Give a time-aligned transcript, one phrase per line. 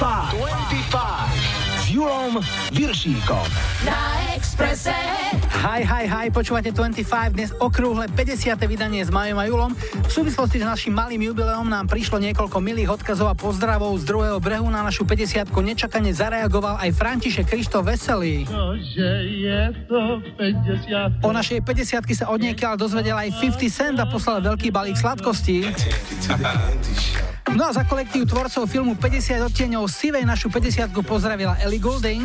[0.00, 0.96] 25
[1.76, 2.40] s Julom
[2.72, 3.44] Viršíkom.
[3.84, 4.96] Na Exprese.
[5.60, 8.56] Hi, hi, hi, počúvate 25, dnes okrúhle 50.
[8.64, 9.76] vydanie s Majom a Julom.
[9.76, 14.40] V súvislosti s našim malým jubileom nám prišlo niekoľko milých odkazov a pozdravov z druhého
[14.40, 18.48] brehu na našu 50 nečakane zareagoval aj František Krištof Veselý.
[21.20, 25.68] O našej 50 sa odniekiaľ dozvedel aj 50 Cent a poslal veľký balík sladkostí.
[27.58, 32.22] No a za kolektív tvorcov filmu 50 odtieňov Sivej našu 50 pozdravila Ellie Goulding.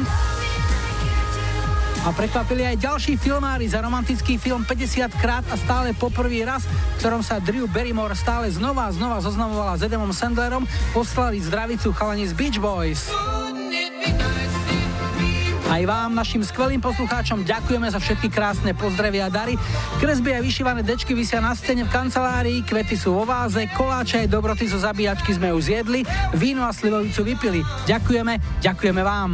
[2.06, 6.96] A prekvapili aj ďalší filmári za romantický film 50 krát a stále poprvý raz, v
[7.02, 12.30] ktorom sa Drew Barrymore stále znova a znova zoznamovala s Edemom Sandlerom, poslali zdravicu chalani
[12.30, 13.10] z Beach Boys.
[15.66, 19.58] Aj vám, našim skvelým poslucháčom, ďakujeme za všetky krásne pozdravy a dary.
[19.98, 24.32] Kresby a vyšívané dečky vysia na scéne v kancelárii, kvety sú vo váze, koláče aj
[24.32, 26.06] dobroty zo zabíjačky sme už zjedli,
[26.38, 27.62] víno a slivovicu vypili.
[27.90, 29.34] Ďakujeme, ďakujeme vám.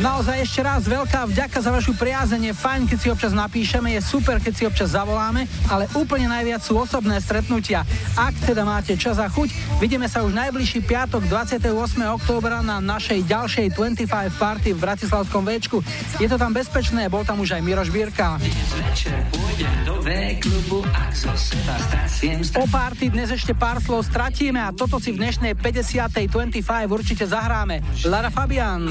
[0.00, 2.56] Naozaj ešte raz veľká vďaka za vašu priazenie.
[2.56, 6.80] Fajn, keď si občas napíšeme, je super, keď si občas zavoláme, ale úplne najviac sú
[6.80, 7.84] osobné stretnutia.
[8.16, 11.68] Ak teda máte čas a chuť, vidíme sa už najbližší piatok 28.
[12.16, 15.84] októbra na našej ďalšej 25 party v Bratislavskom Včku.
[16.16, 18.40] Je to tam bezpečné, bol tam už aj Miroš Bírka.
[22.56, 26.32] O party dnes ešte pár slov stratíme a toto si v dnešnej 50.
[26.32, 27.84] 25 určite zahráme.
[28.08, 28.88] Lara Fabian.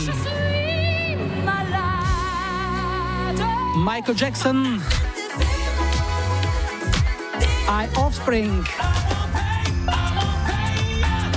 [3.77, 4.81] Michael Jackson,
[7.69, 8.65] aj Offspring.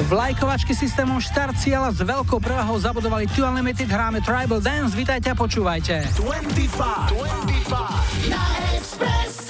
[0.02, 5.28] V lajkovačky systémom štart cieľa s veľkou prevahou zabudovali Two Unlimited, hráme Tribal Dance, vítajte
[5.28, 6.08] a počúvajte.
[6.16, 7.20] 25,
[7.69, 8.42] 25 na
[8.77, 9.41] Expresse.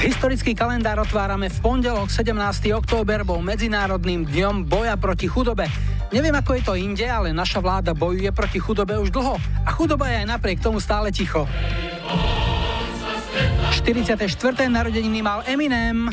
[0.00, 2.32] Historický kalendár otvárame v pondelok 17.
[2.72, 5.68] október bol Medzinárodným dňom boja proti chudobe.
[6.16, 10.08] Neviem ako je to inde, ale naša vláda bojuje proti chudobe už dlho a chudoba
[10.08, 11.44] je aj napriek tomu stále ticho.
[13.84, 14.16] 44.
[14.72, 16.08] narodeniny mal Eminem.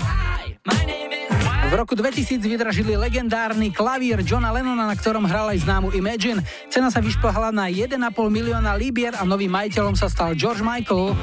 [1.73, 6.45] V roku 2000 vydražili legendárny klavír Johna Lennona, na ktorom hral aj známu Imagine.
[6.73, 8.01] Cena sa vyšplhala na 1,5
[8.33, 11.13] milióna libier a novým majiteľom sa stal George Michael.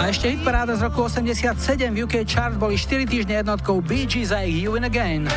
[0.00, 1.52] A ešte hitparáda z roku 87
[1.92, 5.28] v UK chart boli 4 týždne jednotkou Bee Gees a You In Again.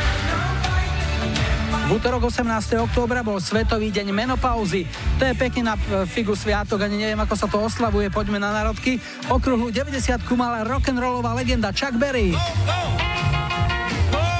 [1.83, 2.47] V útorok 18.
[2.87, 4.87] októbra bol Svetový deň menopauzy.
[5.19, 8.07] To je pekne na e, figu sviatok, ani neviem, ako sa to oslavuje.
[8.07, 8.95] Poďme na národky.
[9.27, 12.31] Okruhlu 90 mala rock'n'rollová legenda Chuck Berry.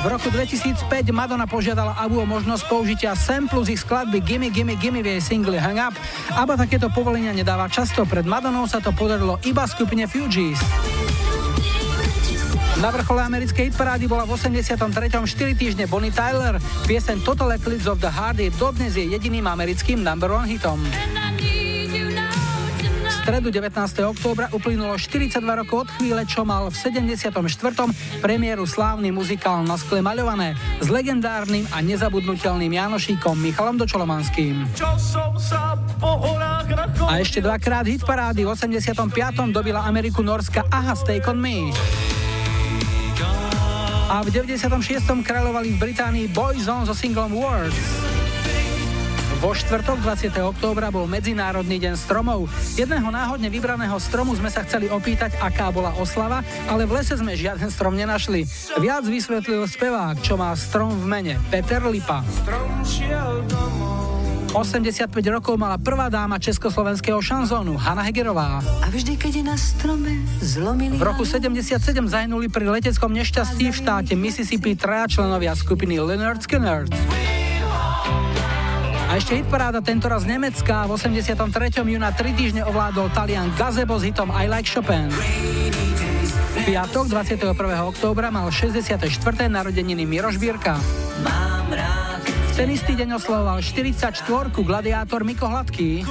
[0.04, 4.76] V roku 2005 Madonna požiadala Abu o možnosť použitia samplu z ich skladby Gimme Gimme
[4.76, 5.96] Gimme v jej singli Hang Up.
[6.36, 8.04] Aba takéto povolenia nedáva často.
[8.04, 10.60] Pred Madonou sa to podarilo iba skupine Fugees.
[12.84, 14.76] Na vrchole americkej hitparády bola v 83.
[14.76, 16.60] 4 týždne Bonnie Tyler.
[16.84, 20.84] Piesen Total Eclipse of the Heart je dodnes je jediným americkým number one hitom.
[23.24, 23.72] Stredu 19.
[24.04, 27.32] októbra uplynulo 42 rokov od chvíle, čo mal v 74.
[28.20, 34.68] premiéru slávny muzikál Na skle maľované s legendárnym a nezabudnutelným Janošíkom Michalom Dočolomanským.
[37.08, 38.92] A ešte dvakrát hitparády v 85.
[39.56, 41.72] dobila Ameriku Norska Aha Stake on Me
[44.12, 45.00] a v 96.
[45.24, 48.23] kráľovali v Británii Boyzone so singlom Words.
[49.44, 50.40] Vo štvrtok 20.
[50.40, 52.48] októbra bol Medzinárodný deň stromov.
[52.80, 56.40] Jedného náhodne vybraného stromu sme sa chceli opýtať, aká bola oslava,
[56.72, 58.48] ale v lese sme žiaden strom nenašli.
[58.80, 62.24] Viac vysvetlil spevák, čo má strom v mene, Peter Lipa.
[62.24, 62.72] Strom
[64.56, 68.64] 85 rokov mala prvá dáma československého šanzónu, Hanna Hegerová.
[68.80, 70.96] A vždy, keď je na strome zlomili...
[70.96, 76.88] V roku 77 zahynuli pri leteckom nešťastí v štáte Mississippi traja členovia skupiny Leonard Skinner.
[79.14, 80.90] A ešte hitparáda tentoraz Nemecká.
[80.90, 81.38] V 83.
[81.86, 85.06] júna 3 týždne ovládol Talian Gazebo s hitom I Like Chopin.
[85.14, 87.54] V piatok 21.
[87.94, 88.98] októbra mal 64.
[89.54, 90.82] narodeniny Miroš Bírka.
[91.70, 92.26] Rád
[92.58, 96.02] ten istý deň oslovoval 44 gladiátor Miko Hladký.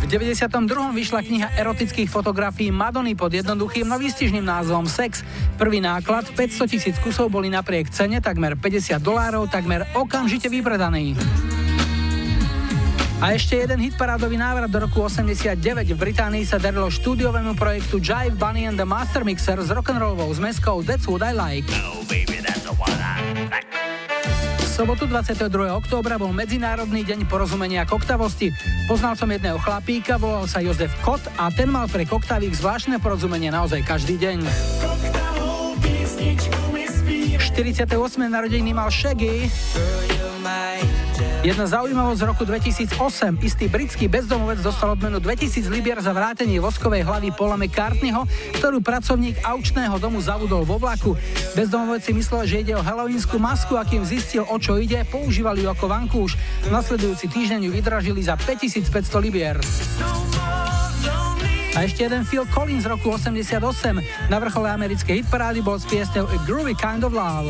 [0.00, 0.96] V 92.
[0.96, 5.20] vyšla kniha erotických fotografií Madony pod jednoduchým, no výstižným názvom Sex.
[5.60, 11.20] Prvý náklad 500 tisíc kusov boli napriek cene takmer 50 dolárov, takmer okamžite vypredaný.
[13.20, 15.60] A ešte jeden hitparádový návrat do roku 89.
[15.92, 20.80] V Británii sa darilo štúdiovému projektu Jive Bunny and the Master Mixer s rock'n'rollovou zmeskou
[20.80, 21.68] That's What I Like.
[21.84, 22.60] Oh, baby, that's
[24.70, 25.50] sobotu 22.
[25.74, 28.54] októbra bol Medzinárodný deň porozumenia koktavosti.
[28.86, 33.50] Poznal som jedného chlapíka, volal sa Jozef Kot a ten mal pre koktavík zvláštne porozumenie
[33.50, 34.46] naozaj každý deň.
[37.42, 37.90] 48.
[38.30, 39.50] narodeniny mal Shaggy.
[41.40, 43.40] Jedna zaujímavosť z roku 2008.
[43.40, 48.28] Istý britský bezdomovec dostal odmenu 2000 libier za vrátenie voskovej hlavy Paula McCartneyho,
[48.60, 51.16] ktorú pracovník aučného domu zavudol vo vlaku.
[51.56, 55.64] Bezdomovec si myslel, že ide o halloweensku masku a kým zistil, o čo ide, používali
[55.64, 56.36] ju ako vankúš.
[56.68, 59.56] Nasledujúci týždeň ju vydražili za 5500 libier.
[61.72, 63.64] A ešte jeden Phil Collins z roku 88.
[64.28, 67.48] Na vrchole americkej hitparády bol s piesňou A Groovy Kind of Love.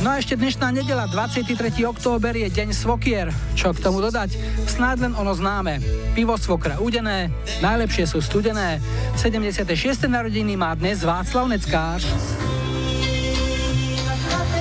[0.00, 1.84] No a ešte dnešná nedela, 23.
[1.84, 3.28] október je deň svokier.
[3.52, 4.32] Čo k tomu dodať?
[4.64, 5.76] Snáď len ono známe.
[6.16, 7.28] Pivo svokra udené,
[7.60, 8.80] najlepšie sú studené.
[9.20, 9.68] 76.
[10.08, 12.08] narodiny má dnes Václav Neckář.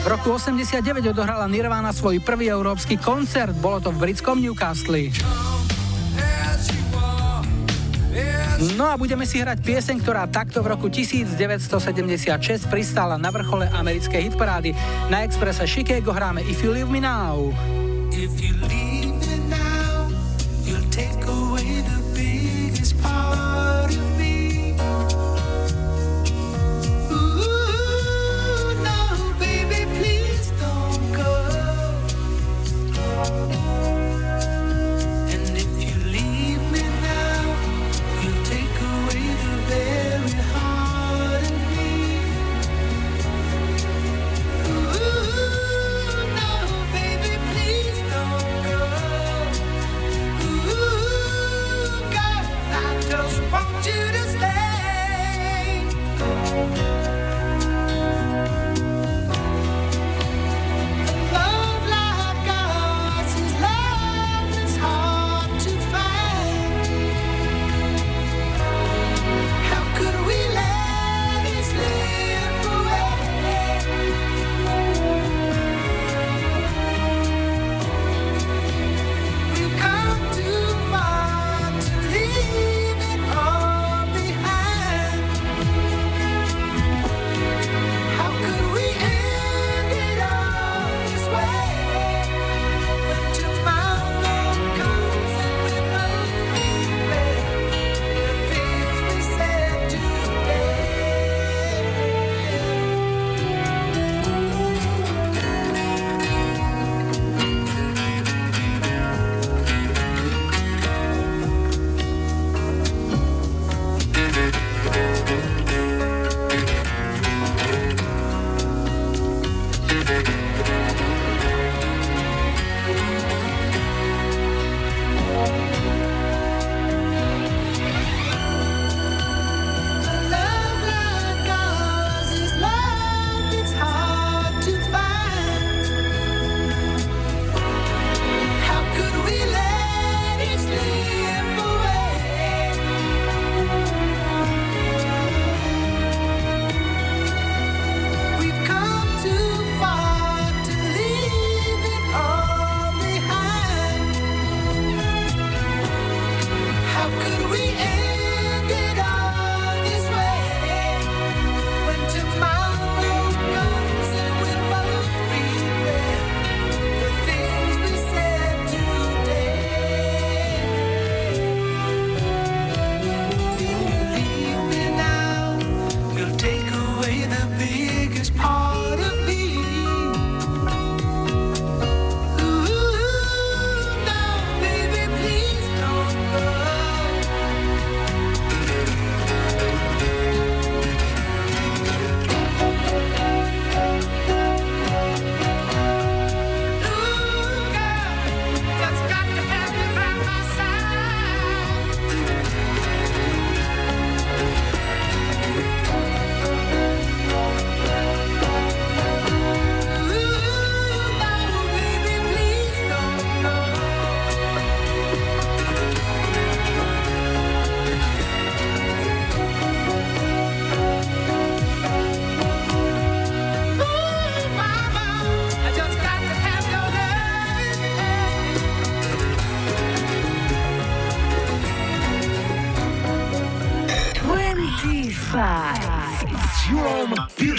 [0.03, 5.07] V roku 89 odohrala Nirvana svoj prvý európsky koncert, bolo to v britskom Newcastle.
[8.75, 14.33] No a budeme si hrať pieseň, ktorá takto v roku 1976 pristála na vrchole americkej
[14.33, 14.73] hitparády.
[15.07, 17.53] Na Expresse Chicago hráme If You Leave Me Now.
[18.11, 18.98] If you leave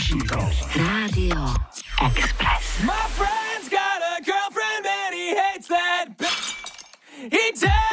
[0.00, 0.48] Piršíkom.
[0.80, 1.44] Rádio
[2.16, 2.80] Express.
[2.88, 6.08] My friend's got a girlfriend and he hates that
[7.28, 7.89] He tells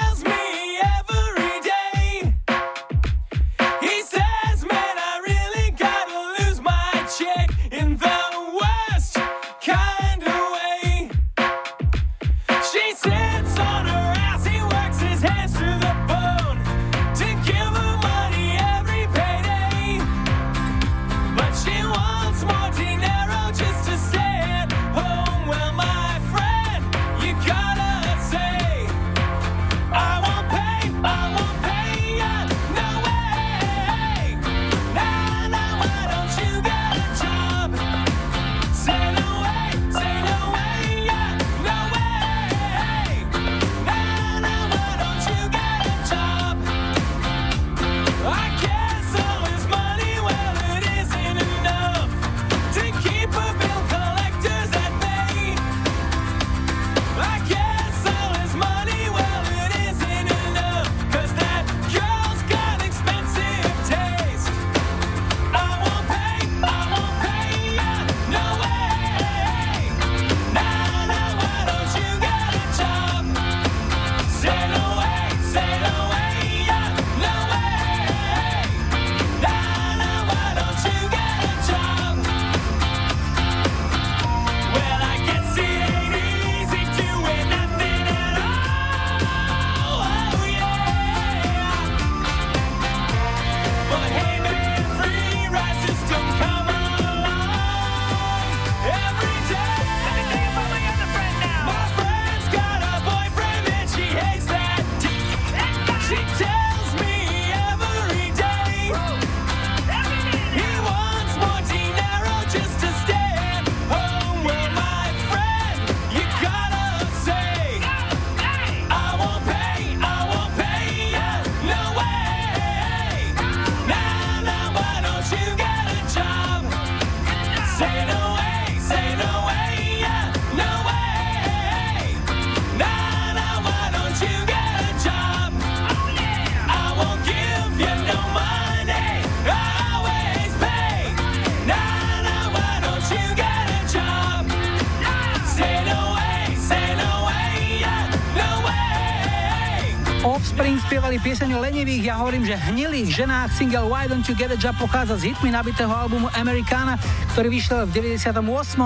[152.07, 155.51] ja hovorím, že hnilých ženách single Why Don't You Get a Job pochádza z hitmi
[155.51, 156.95] nabitého albumu Americana,
[157.35, 158.31] ktorý vyšiel v 98.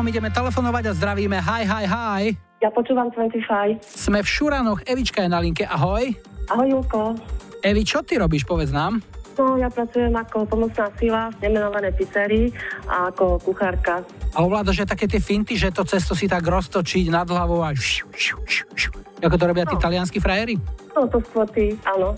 [0.10, 1.38] Ideme telefonovať a zdravíme.
[1.38, 2.24] Hi, hi, hi.
[2.66, 3.86] Ja počúvam 25.
[3.86, 6.10] Sme v Šuranoch, Evička je na linke, ahoj.
[6.50, 7.14] Ahoj, Julko.
[7.62, 9.06] Evi, čo ty robíš, povedz nám?
[9.38, 12.50] No, ja pracujem ako pomocná sila v nemenovanej pizzerii
[12.90, 14.02] a ako kuchárka.
[14.34, 17.70] A ovládaš aj také tie finty, že to cesto si tak roztočiť nad hlavou a
[17.70, 18.92] šu, šu, šu, šu.
[19.22, 19.70] Ako to robia no.
[19.70, 20.58] tí talianskí frajeri?
[20.98, 21.46] No, to skôr
[21.86, 22.18] áno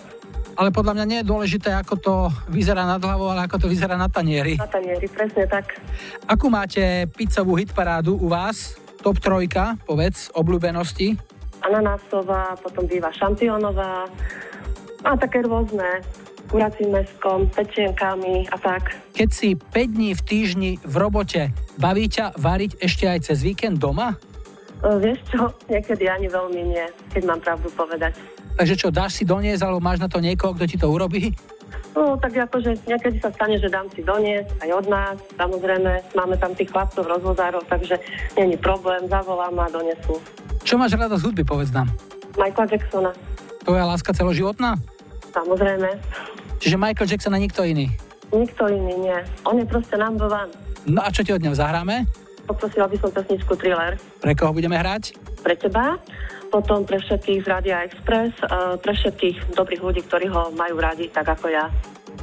[0.58, 2.14] ale podľa mňa nie je dôležité, ako to
[2.50, 4.58] vyzerá nad hlavou, ale ako to vyzerá na tanieri.
[4.58, 5.78] Na tanieri, presne tak.
[6.30, 8.78] Akú máte pizzovú hitparádu u vás?
[9.04, 11.20] Top trojka, povedz, obľúbenosti?
[11.64, 14.08] Ananásová, potom býva šampiónová
[15.04, 16.04] a také rôzne
[16.48, 18.96] kuracím meskom, pečienkami a tak.
[19.18, 21.50] Keď si 5 dní v týždni v robote,
[21.82, 24.16] baví ťa variť ešte aj cez víkend doma?
[24.84, 28.14] O, vieš čo, niekedy ani veľmi nie, keď mám pravdu povedať.
[28.54, 31.34] Takže čo, dáš si doniesť, alebo máš na to niekoho, kto ti to urobí?
[31.94, 36.36] No, tak akože niekedy sa stane, že dám si doniesť aj od nás, samozrejme, máme
[36.42, 38.02] tam tých chlapcov, rozvozárov, takže
[38.34, 40.18] není problém, zavolám a donesú.
[40.66, 41.90] Čo máš rada z hudby, povedz nám?
[42.34, 43.12] Michaela Jacksona.
[43.62, 44.82] Tvoja láska celoživotná?
[45.34, 45.90] Samozrejme.
[46.58, 47.94] Čiže Michael Jackson a nikto iný?
[48.34, 49.20] Nikto iný, nie.
[49.46, 50.50] On je proste number one.
[50.90, 52.10] No a čo ti od neho zahráme?
[52.50, 53.96] Poprosila by som pesničku Thriller.
[54.18, 55.16] Pre koho budeme hrať?
[55.46, 56.02] Pre teba
[56.54, 61.10] potom pre všetkých z Radia Express, e, pre všetkých dobrých ľudí, ktorí ho majú radi,
[61.10, 61.66] tak ako ja.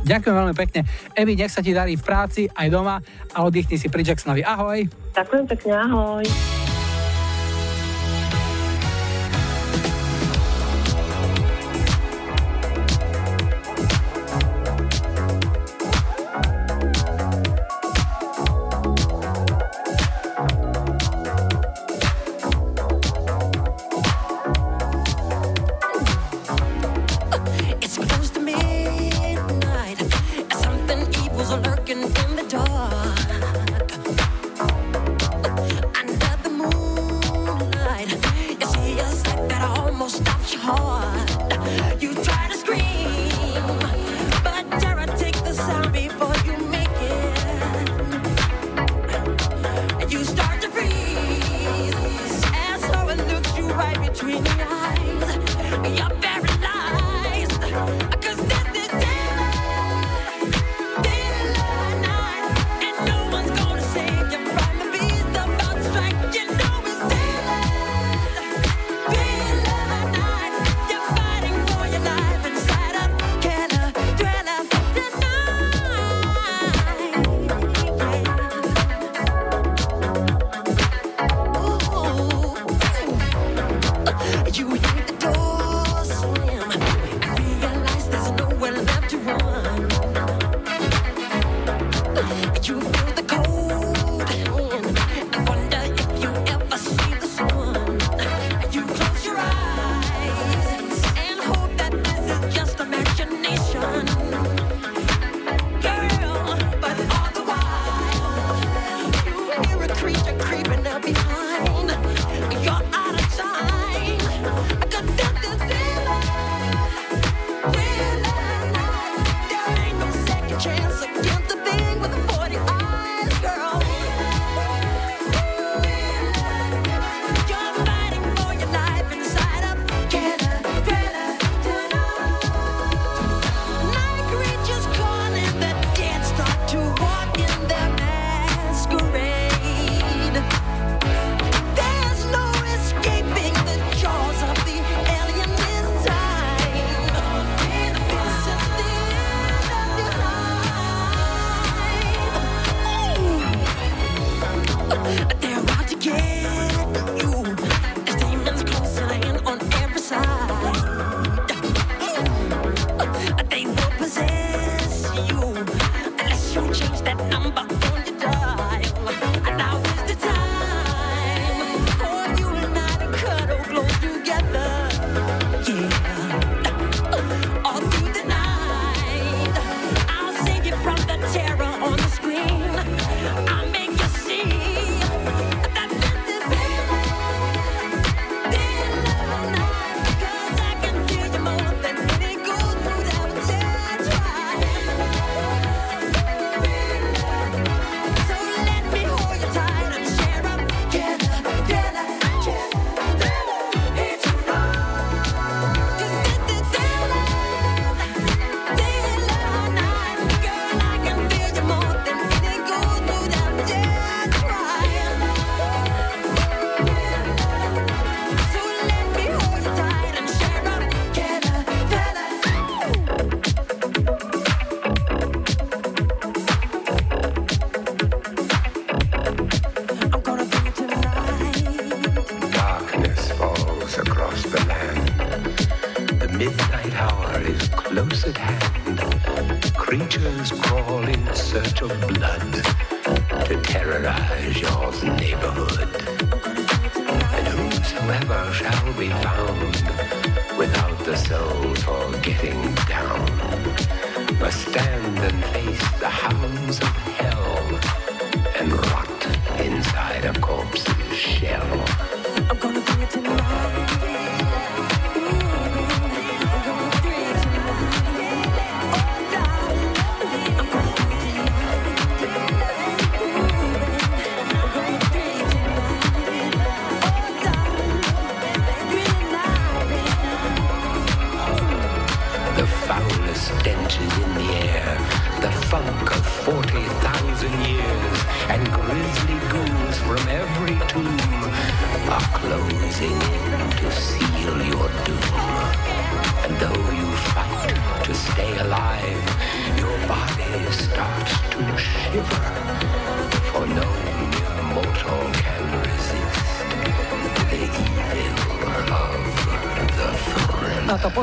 [0.07, 0.87] Ďakujem veľmi pekne.
[1.19, 3.03] Evi, nech sa ti darí v práci aj doma
[3.35, 4.47] a oddychni si pri Jacksonovi.
[4.47, 4.87] Ahoj.
[5.19, 6.25] Ďakujem pekne, ahoj.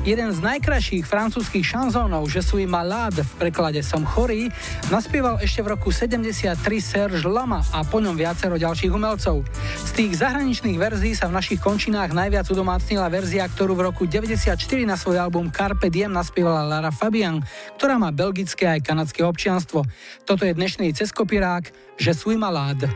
[0.00, 4.48] Jeden z najkrajších francúzskych šanzónov Je suis malade v preklade Som chorý
[4.88, 9.44] naspieval ešte v roku 73 Serge Lama a po ňom viacero ďalších umelcov.
[9.76, 14.56] Z tých zahraničných verzií sa v našich končinách najviac udomácnila verzia, ktorú v roku 94
[14.88, 17.44] na svoj album Carpe Diem naspievala Lara Fabian,
[17.76, 19.84] ktorá má belgické aj kanadské občianstvo.
[20.24, 21.68] Toto je dnešný ceskopirák
[22.00, 22.88] Je suis malade.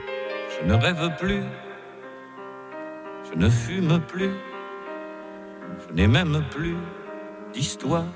[0.57, 1.45] Je ne rêve plus,
[3.29, 4.54] je ne fume plus,
[5.89, 6.77] je n'ai même plus
[7.53, 8.07] d'histoire.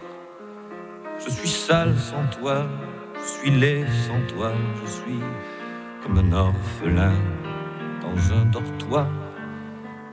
[1.25, 2.67] Je suis sale sans toi,
[3.15, 5.21] je suis laid sans toi, je suis
[6.03, 7.15] comme un orphelin
[8.03, 9.09] dans un dortoir.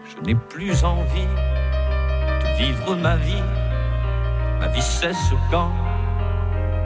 [0.03, 1.27] Je n'ai plus envie
[2.41, 3.43] de vivre ma vie.
[4.59, 5.71] Ma vie cesse quand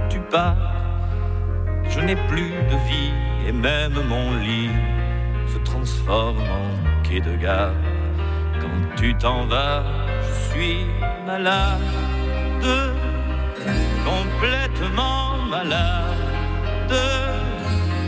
[0.10, 0.58] tu pars.
[1.90, 3.14] Je n'ai plus de vie
[3.48, 4.70] et même mon lit
[5.48, 7.74] se transforme en quai de gare.
[8.60, 9.84] Quand tu t'en vas,
[10.30, 10.86] je suis
[11.26, 11.82] malade
[14.06, 16.96] complètement malade,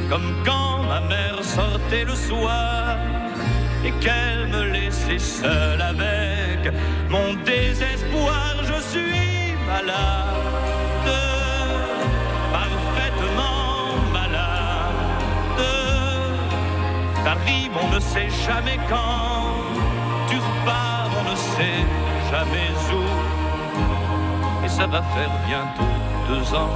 [0.09, 2.97] comme quand ma mère sortait le soir
[3.85, 6.73] et qu'elle me laissait seule avec
[7.09, 8.55] mon désespoir.
[8.63, 11.09] Je suis malade,
[12.51, 15.63] parfaitement malade.
[17.25, 19.41] Ta vie, on ne sait jamais quand.
[20.29, 25.93] Tu repars, on ne sait jamais où ça va faire bientôt
[26.29, 26.69] deux ans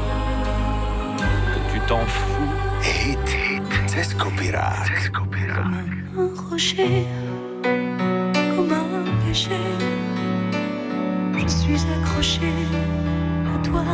[1.51, 2.51] que tu t'en fous.
[2.83, 5.11] Hit, hit, Cescopirak.
[5.13, 5.29] Comme
[6.17, 7.07] un rocher,
[7.63, 9.61] comme un péché,
[11.37, 12.51] je suis accroché
[13.53, 13.85] à toi.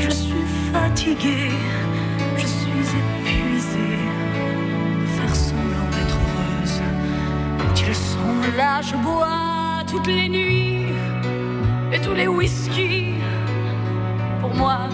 [0.00, 1.50] Je suis fatigué,
[2.36, 3.90] je suis épuisé
[5.00, 6.80] de faire semblant d'être heureuse.
[7.58, 9.59] Quand ils sont là, je bois
[9.90, 10.86] toutes les nuits
[11.92, 13.14] et tous les whisky
[14.40, 14.88] pour moi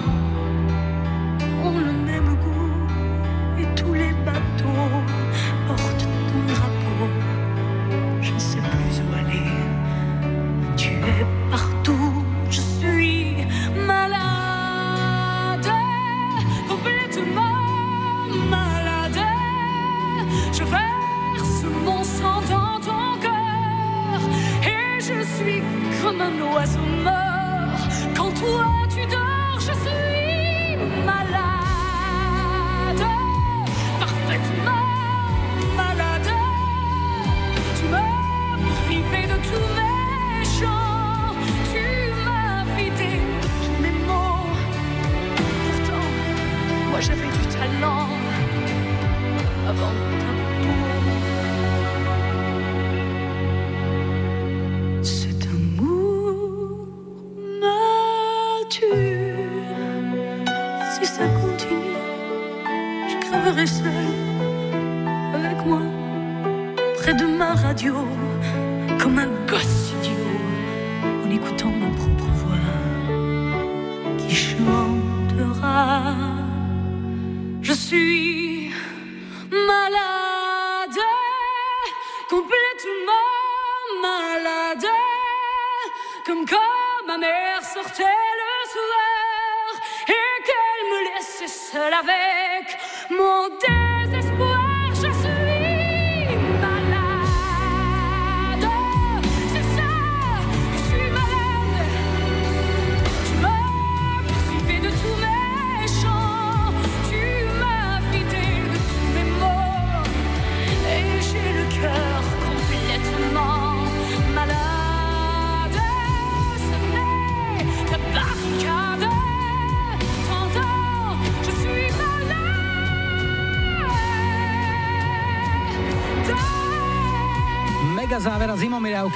[91.86, 92.78] seul avec
[93.10, 93.35] moi.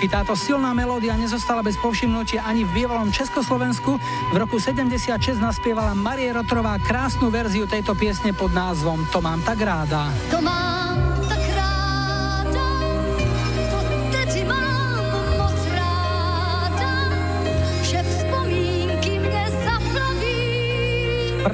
[0.00, 0.08] Zimomiriavky.
[0.08, 4.00] Táto silná melódia nezostala bez povšimnutia ani v bývalom Československu.
[4.32, 9.60] V roku 76 naspievala Marie Rotrová krásnu verziu tejto piesne pod názvom To mám tak
[9.60, 10.08] ráda.
[10.32, 10.59] To mám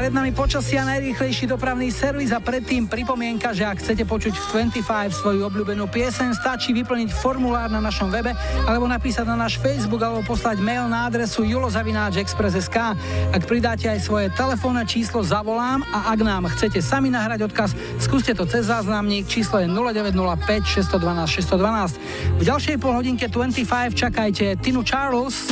[0.07, 5.11] Pred nami počasia najrýchlejší dopravný servis a predtým pripomienka, že ak chcete počuť v 25
[5.11, 8.31] svoju obľúbenú pieseň, stačí vyplniť formulár na našom webe
[8.71, 12.79] alebo napísať na náš Facebook alebo poslať mail na adresu julozavináčexpress.sk.
[13.35, 18.31] Ak pridáte aj svoje telefónne číslo, zavolám a ak nám chcete sami nahrať odkaz, skúste
[18.31, 20.07] to cez záznamník, číslo je 0905
[20.87, 22.39] 612 612.
[22.39, 25.51] V ďalšej polhodinke 25 čakajte Tinu Charles.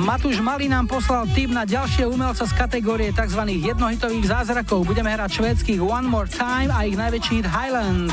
[0.00, 3.44] Matúš Malý nám poslal tip na ďalšie umelca z kategórie tzv.
[3.52, 4.88] jednohitových zázrakov.
[4.88, 8.08] Budeme hrať švédskych One More Time a ich najväčší hit Highland.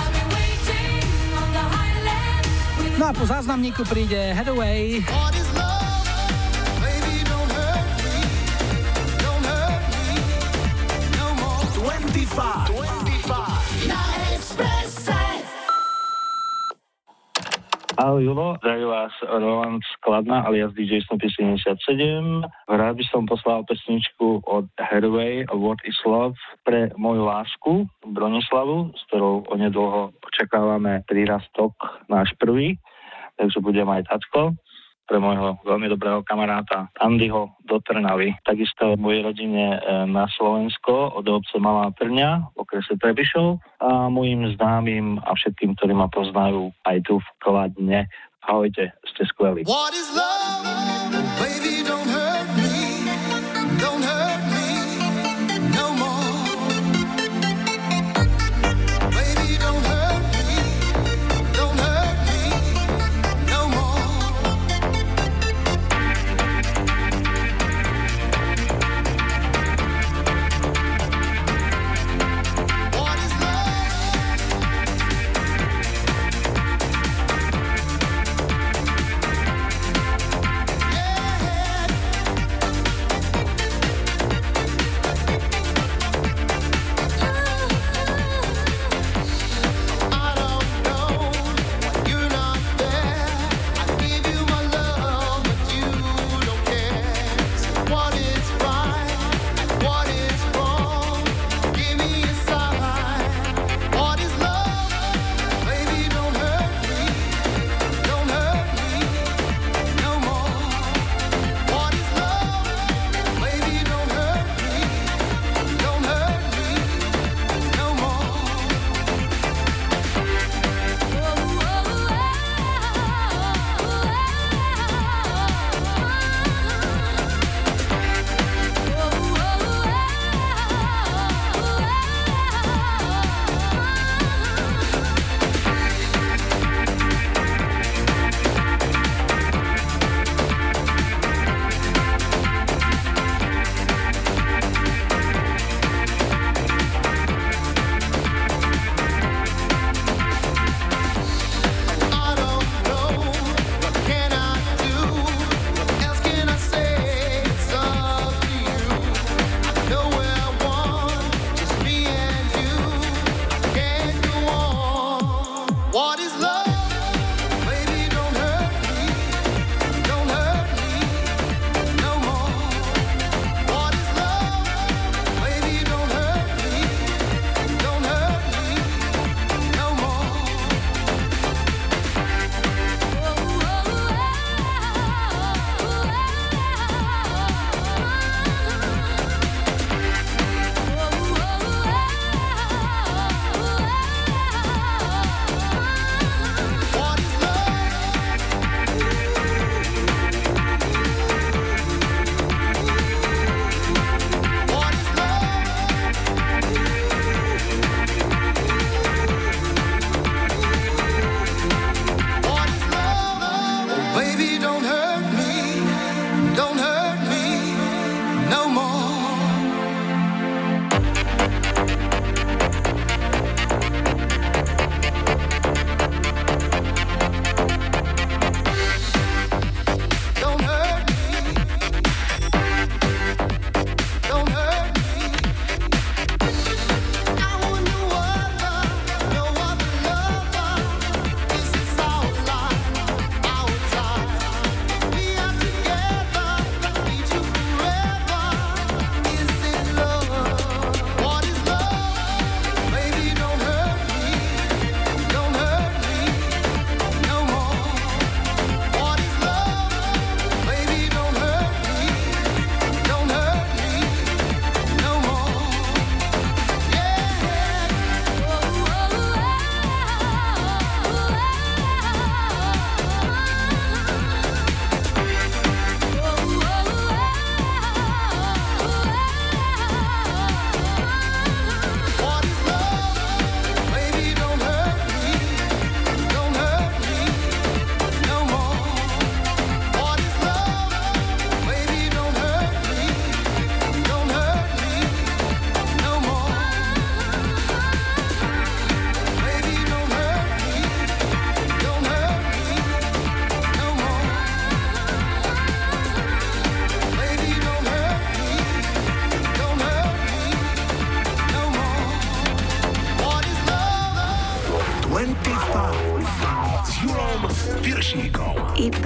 [3.00, 5.00] No a po záznamníku príde Headway.
[17.98, 22.46] Ahoj Julo, zdraví vás Roland Skladna alias DJ Snoopy 77.
[22.70, 29.02] Rád by som poslal pesničku od Hairway What is Love pre moju lásku Bronislavu, s
[29.10, 31.74] ktorou onedlho očakávame prírastok
[32.06, 32.78] náš prvý,
[33.42, 34.54] takže budem aj tacko
[35.08, 38.36] pre môjho veľmi dobrého kamaráta Andyho do Trnavy.
[38.44, 44.52] Takisto mojej rodine e, na Slovensko od obce Malá Trňa v okrese Trebišov a mojim
[44.60, 48.12] známym a všetkým, ktorí ma poznajú aj tu v Kladne.
[48.44, 49.64] Ahojte, ste skvelí.
[49.64, 50.68] What is love?
[51.40, 51.77] Baby,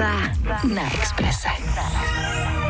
[0.01, 2.60] está na Expressa.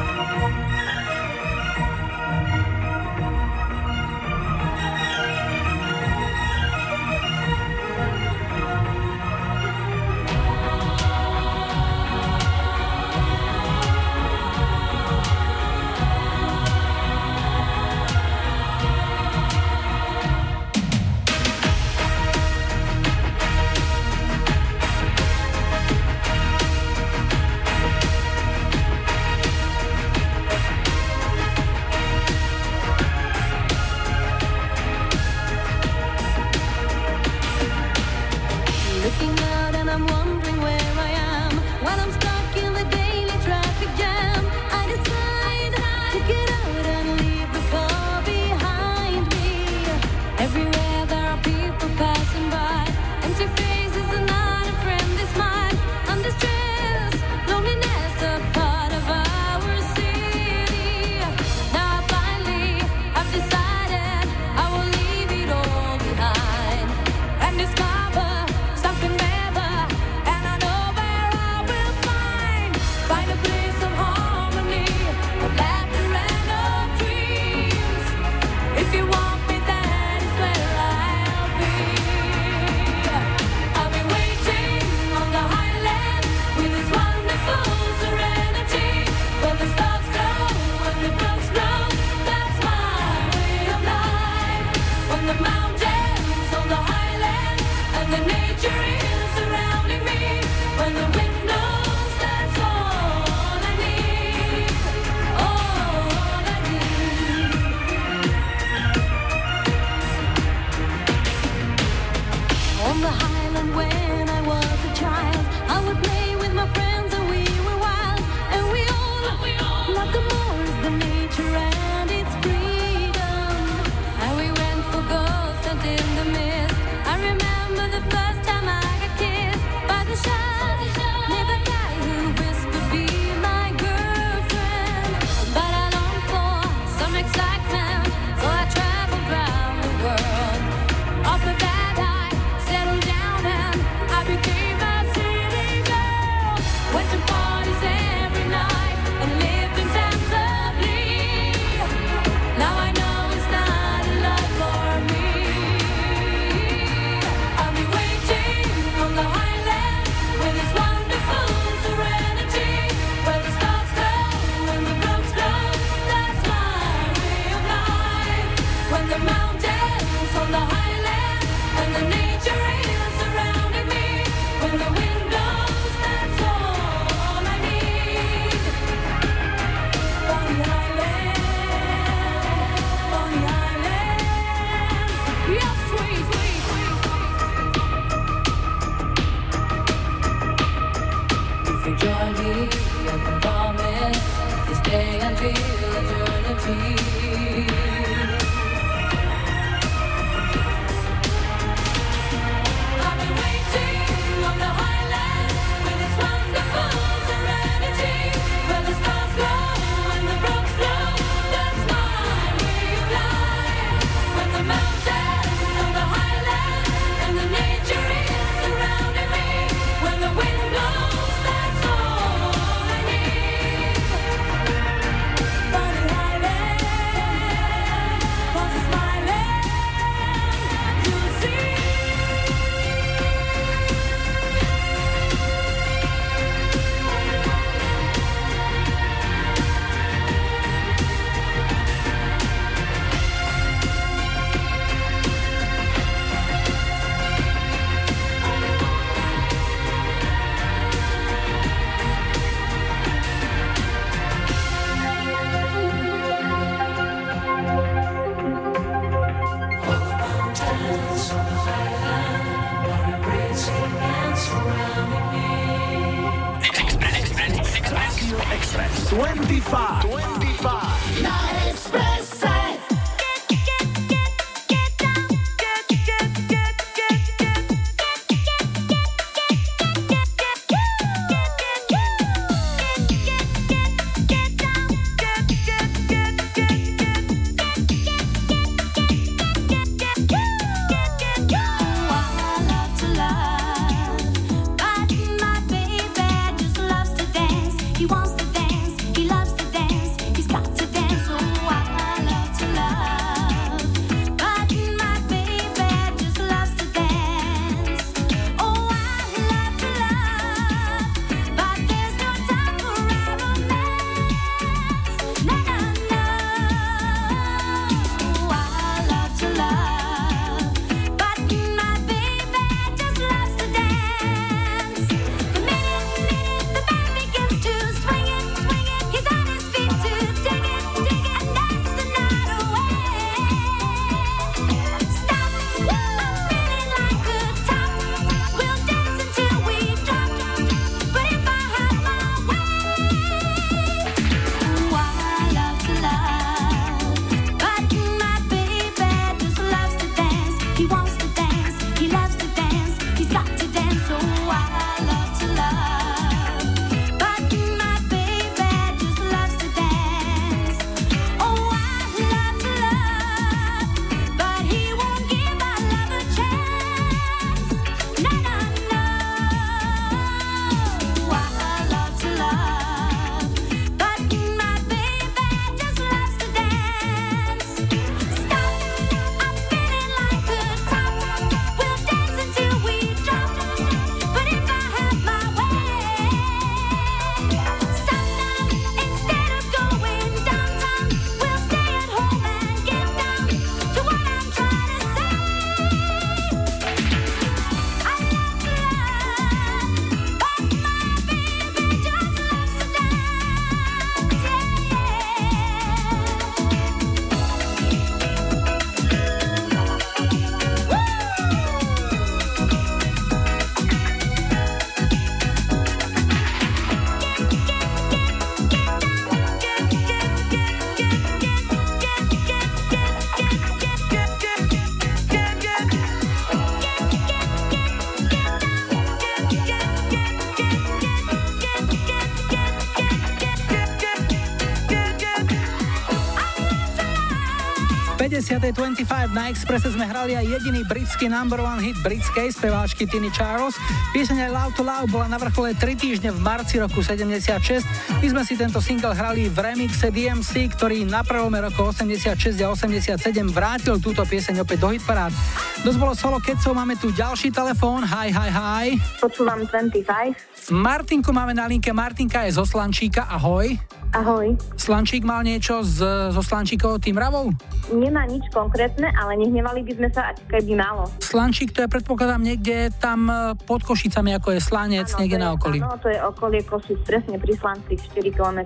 [438.71, 443.75] 50.25 na Expresse sme hrali aj jediný britský number one hit britskej speváčky Tiny Charles.
[444.15, 447.83] Pieseň Love to Love bola na vrchole 3 týždne v marci roku 76.
[448.23, 452.31] My sme si tento single hrali v remixe DMC, ktorý na prvome roku 86
[452.63, 453.19] a 87
[453.51, 455.35] vrátil túto pieseň opäť do hitparád.
[455.83, 458.07] Dosť bolo solo kecov, máme tu ďalší telefón.
[458.07, 458.87] Hi, hi, hi.
[459.19, 460.71] Počúvam 25.
[460.71, 461.91] Martinku máme na linke.
[461.91, 463.27] Martinka je zo Slančíka.
[463.27, 463.90] Ahoj.
[464.11, 464.59] Ahoj.
[464.75, 466.03] Slančík mal niečo z,
[466.35, 467.47] zo Slančíkov tým mravou?
[467.95, 471.07] Nemá nič konkrétne, ale nehnevali by sme sa, keby malo.
[471.23, 475.43] Slančík to je predpokladám niekde tam e, pod Košicami, ako je Slanec, ano, niekde je,
[475.43, 475.79] na okolí.
[475.79, 478.59] Áno, to je okolie Košic, presne pri Slanci, 4 km.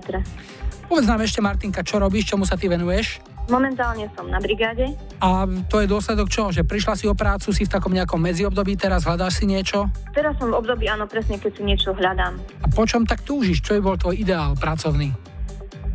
[0.90, 3.22] Povedz nám ešte, Martinka, čo robíš, čomu sa ty venuješ?
[3.46, 4.98] Momentálne som na brigáde.
[5.22, 6.50] A to je dôsledok čo?
[6.50, 9.86] Že prišla si o prácu, si v takom nejakom medziobdobí, teraz hľadáš si niečo?
[10.10, 12.34] Teraz som v období, áno, presne, keď si niečo hľadám.
[12.62, 13.62] A po čom tak túžiš?
[13.62, 15.14] Čo je bol tvoj ideál pracovný?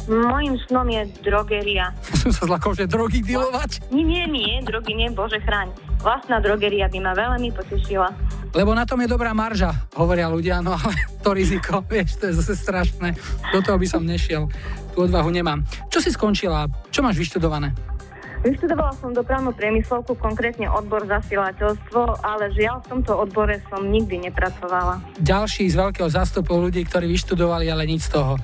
[0.10, 1.94] Mojím snom je drogeria.
[2.22, 3.92] Som sa zlakol, že drogy dealovať?
[3.94, 5.70] Nie, nie, nie, drogy nie, bože chráň.
[6.02, 8.10] Vlastná drogeria by ma veľmi potešila.
[8.52, 12.34] Lebo na tom je dobrá marža, hovoria ľudia, no ale to riziko, vieš, to je
[12.42, 13.14] zase strašné.
[13.54, 14.50] Do toho by som nešiel,
[14.98, 15.62] tú odvahu nemám.
[15.94, 16.68] Čo si skončila?
[16.90, 17.72] Čo máš vyštudované?
[18.42, 24.98] Vyštudovala som dopravnú priemyslovku, konkrétne odbor zasilateľstvo, ale žiaľ v tomto odbore som nikdy nepracovala.
[25.22, 28.42] Ďalší z veľkého zástupu ľudí, ktorí vyštudovali, ale nič z toho.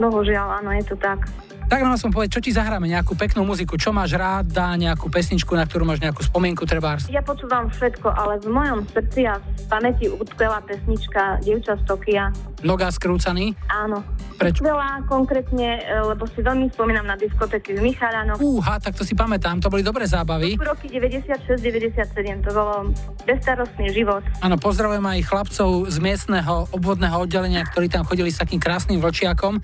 [0.00, 1.28] Bohužiaľ, áno, je to tak.
[1.68, 5.08] Tak nám som povedať, čo ti zahráme, nejakú peknú muziku, čo máš rád, dá nejakú
[5.08, 7.06] pesničku, na ktorú máš nejakú spomienku trebárs.
[7.08, 12.34] Ja počúvam všetko, ale v mojom srdci a v pamäti utkvela pesnička Dievča z Tokia.
[12.62, 13.54] Noga skrúcaný?
[13.70, 14.02] Áno.
[14.38, 14.62] Prečo?
[14.62, 18.42] Utkvela konkrétne, e, lebo si veľmi spomínam na diskotéky v Michalanoch.
[18.42, 20.58] Úha, tak to si pamätám, to boli dobré zábavy.
[20.58, 22.90] V roky 96-97, to bolo
[23.22, 24.22] bezstarostný život.
[24.42, 29.62] Áno, pozdravujem aj chlapcov z miestneho obvodného oddelenia, ktorí tam chodili s takým krásnym vlčiakom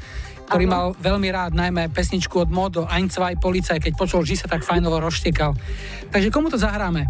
[0.49, 4.49] ktorý mal veľmi rád najmä pesničku od Modo Ein, zwei, Policaj, keď počul, že sa
[4.49, 5.53] tak fajnovo rozštekal.
[6.09, 7.05] Takže komu to zahráme?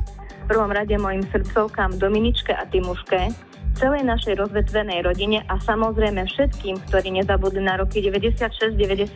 [0.44, 3.30] V prvom rade mojim srdcovkám Dominičke a Timuške,
[3.78, 9.14] celej našej rozvetvenej rodine a samozrejme všetkým, ktorí nezabudli na roky 96-97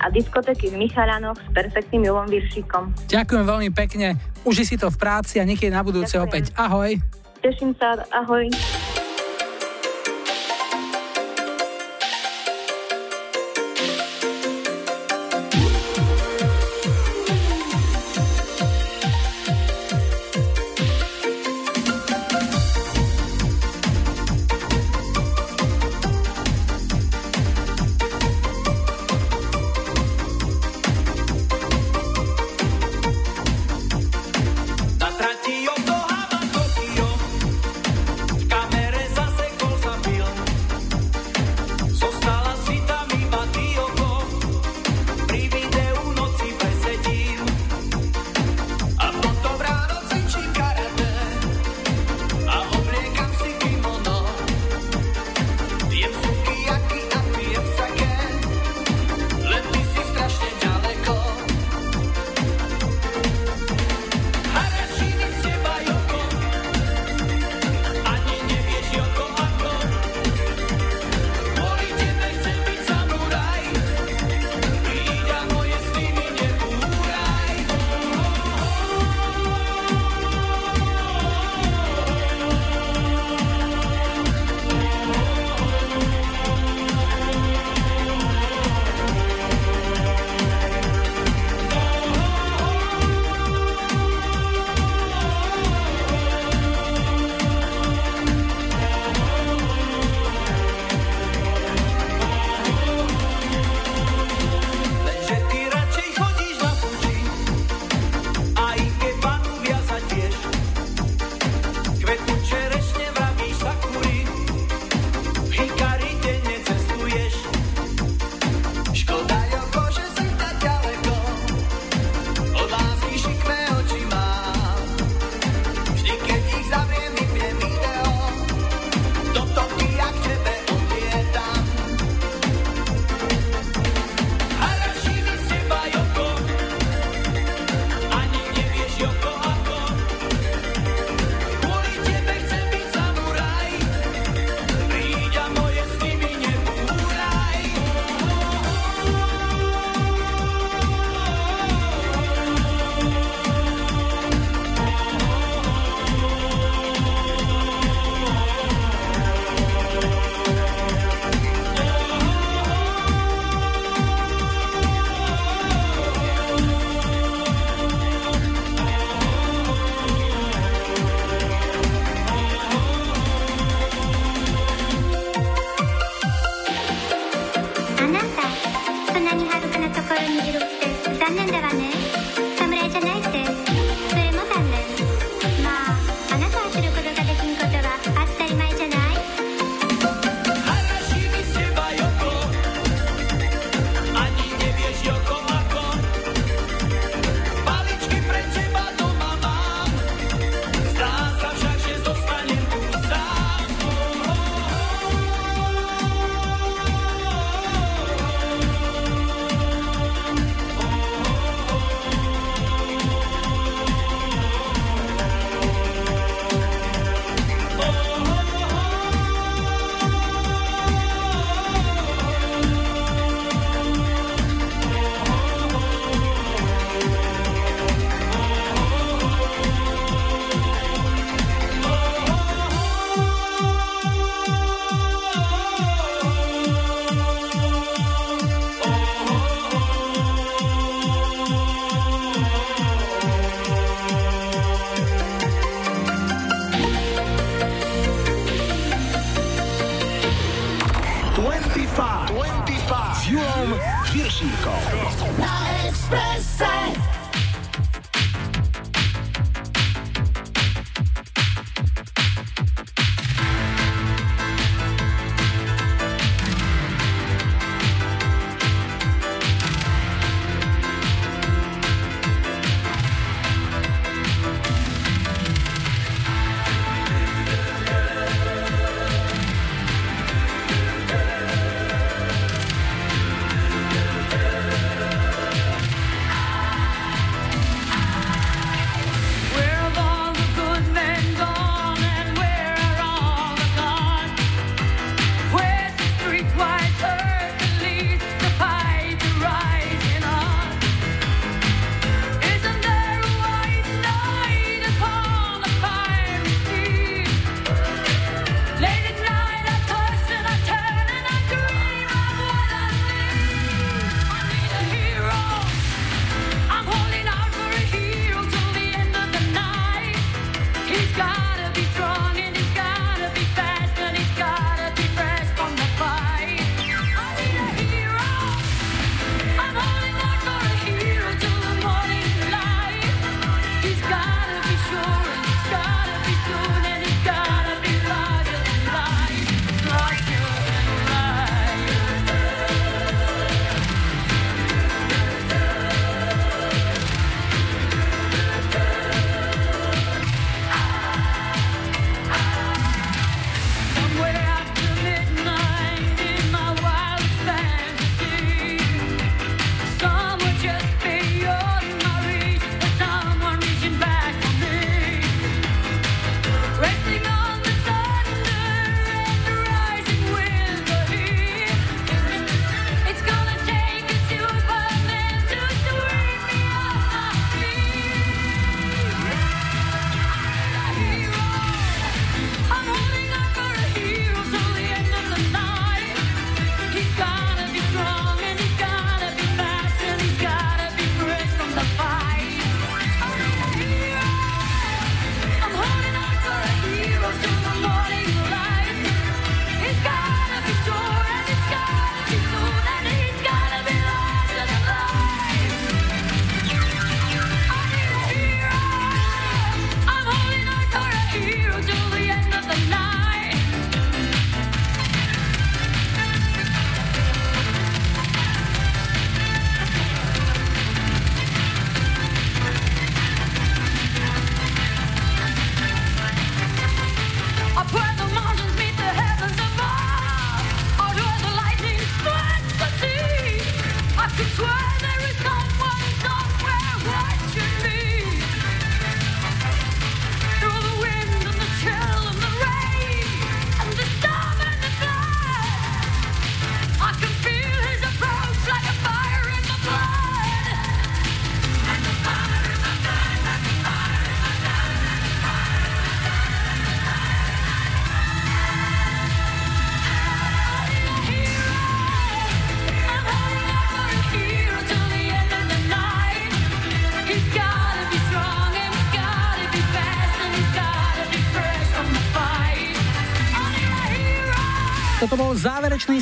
[0.00, 3.12] a diskotéky v Michalanoch s perfektným Julom Viršíkom.
[3.12, 4.16] Ďakujem veľmi pekne,
[4.48, 6.24] uži si to v práci a niekedy na budúce Ďakujem.
[6.24, 6.44] opäť.
[6.56, 6.96] Ahoj.
[7.44, 8.48] Teším sa, ahoj.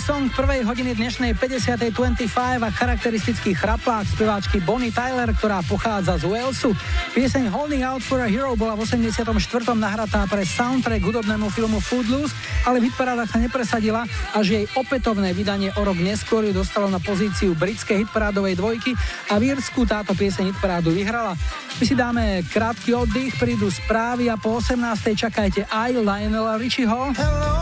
[0.04, 2.28] Song prvej hodiny dnešnej 50.25
[2.60, 6.76] a charakteristický chraplák speváčky Bonnie Tyler, ktorá pochádza z Walesu.
[7.16, 9.24] Pieseň Holding Out for a Hero bola v 84.
[9.72, 12.36] nahratá pre soundtrack hudobnému filmu Footloose,
[12.68, 14.04] ale v hitparádach sa nepresadila,
[14.36, 18.92] až jej opätovné vydanie o rok neskôr ju dostalo na pozíciu britskej hitparádovej dvojky
[19.32, 21.32] a v Írsku táto pieseň hitparádu vyhrala.
[21.80, 24.84] My si dáme krátky oddych, prídu správy a po 18.
[25.16, 27.08] čakajte aj Lionela Richieho.
[27.16, 27.53] Hello.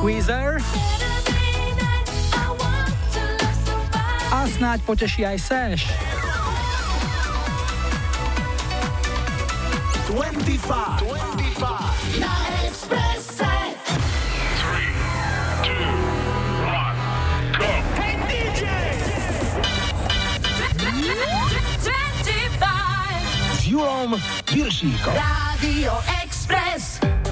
[0.00, 0.56] Squeezer.
[4.32, 5.92] A snáď poteší aj Sash.
[10.08, 12.32] 25, 25 na
[12.64, 13.44] Expresse.
[15.68, 17.68] 3, 2, 1, go.
[18.00, 18.64] Hey DJ!
[20.80, 22.56] 25
[23.52, 24.16] s Julom
[24.48, 25.12] Viršíkom.
[25.12, 26.29] Radio Express.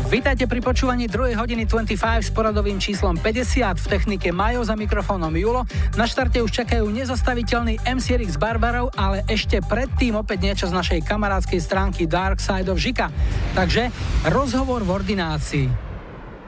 [0.08, 1.36] Vítajte pri počúvaní 2.
[1.36, 5.68] hodiny 25 s poradovým číslom 50 v technike Majo za mikrofónom Julo.
[6.00, 11.04] Na štarte už čakajú nezastaviteľný MC Rix Barbarov, ale ešte predtým opäť niečo z našej
[11.04, 13.12] kamarádskej stránky Dark Side of Žika.
[13.52, 13.92] Takže
[14.32, 15.66] rozhovor v ordinácii.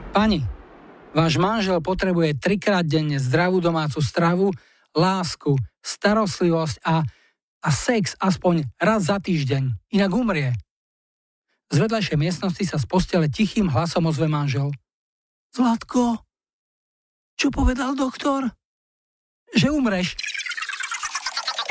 [0.09, 0.41] Pani,
[1.13, 4.49] váš manžel potrebuje trikrát denne zdravú domácu stravu,
[4.97, 5.53] lásku,
[5.85, 7.05] starostlivosť a,
[7.61, 9.93] a sex aspoň raz za týždeň.
[9.93, 10.57] Inak umrie.
[11.71, 14.75] Z vedľajšej miestnosti sa z postele tichým hlasom ozve manžel.
[15.55, 16.19] Zlatko,
[17.39, 18.51] čo povedal doktor?
[19.55, 20.19] Že umreš.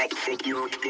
[0.01, 0.81] Execute,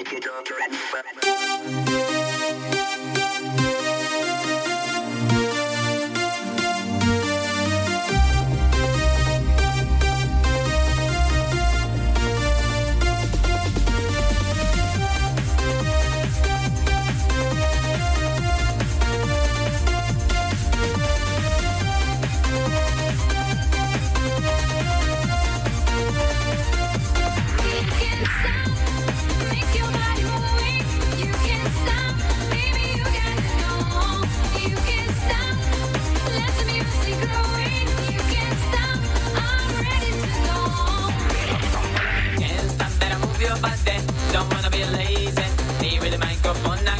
[44.32, 45.42] Don't wanna be lazy.
[45.80, 46.86] Need really microphone.
[46.86, 46.99] I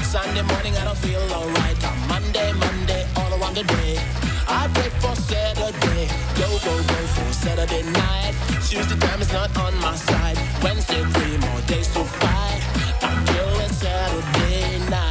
[0.00, 1.78] Sunday morning I don't feel alright.
[1.84, 3.98] On Monday, Monday, all around the day.
[4.48, 8.34] I pray for Saturday, go go go for Saturday night.
[8.68, 10.38] Tuesday time is not on my side.
[10.62, 12.62] Wednesday three more days to fight.
[13.02, 13.26] I'm
[13.68, 15.01] Saturday night.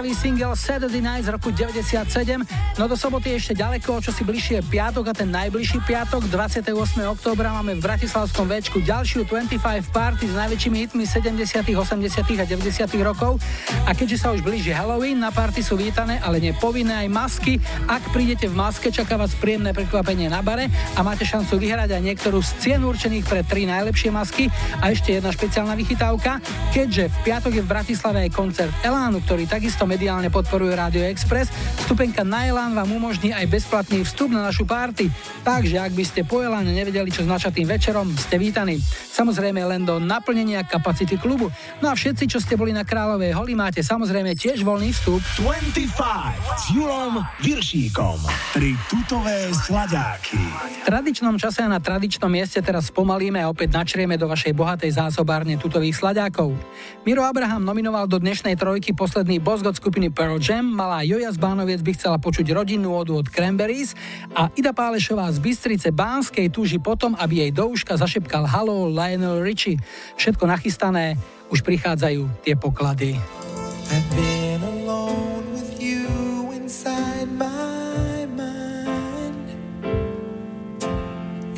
[0.00, 2.08] Hopsavý single Saturday Night z roku 97.
[2.80, 6.72] No do soboty ešte ďaleko, čo si bližšie piatok a ten najbližší piatok, 28.
[7.04, 9.60] októbra máme v Bratislavskom Včku ďalšiu 25
[9.92, 12.16] party s najväčšími hitmi 70., 80.
[12.16, 12.96] a 90.
[13.04, 13.44] rokov.
[13.90, 17.58] A keďže sa už blíži Halloween, na party sú vítané, ale nepovinné aj masky.
[17.90, 22.02] Ak prídete v maske, čaká vás príjemné prekvapenie na bare a máte šancu vyhrať aj
[22.06, 24.46] niektorú z cien určených pre tri najlepšie masky.
[24.78, 26.38] A ešte jedna špeciálna vychytávka,
[26.70, 31.50] keďže v piatok je v Bratislave aj koncert Elánu, ktorý takisto mediálne podporuje Radio Express.
[31.82, 35.10] Stupenka na Elán vám umožní aj bezplatný vstup na našu párty.
[35.42, 38.78] Takže ak by ste po Eláne nevedeli, čo znača tým večerom, ste vítaní.
[39.20, 41.52] Samozrejme len do naplnenia kapacity klubu.
[41.84, 45.20] No a všetci, čo ste boli na Kráľovej holi, máte samozrejme tiež voľný vstup.
[45.44, 45.92] 25
[46.56, 48.16] s Julom Viršíkom.
[48.56, 50.40] Tri tutové sladáky.
[50.40, 54.96] V tradičnom čase a na tradičnom mieste teraz spomalíme a opäť načrieme do vašej bohatej
[54.96, 56.56] zásobárne tutových sladákov.
[57.04, 61.36] Miro Abraham nominoval do dnešnej trojky posledný boss od skupiny Pearl Jam, malá Joja z
[61.36, 63.92] Bánoviec by chcela počuť rodinnú odu od Cranberries
[64.32, 69.42] a Ida Pálešová z Bystrice Bánskej túži potom, aby jej do uška zašepkal Halo Lionel
[69.42, 69.82] Richie.
[70.14, 71.18] Všetko nachystané,
[71.50, 73.18] už prichádzajú tie poklady.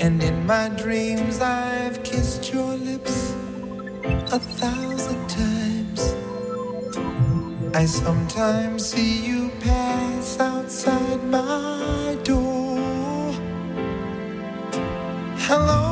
[0.02, 3.38] And in my dreams, I've kissed your lips
[4.34, 6.02] a thousand times.
[7.70, 13.30] I sometimes see you pass outside my door.
[15.46, 15.91] Hello,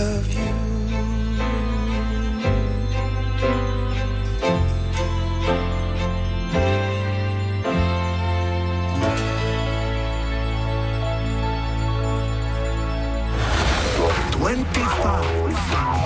[0.00, 0.40] I love you.
[14.40, 15.52] 25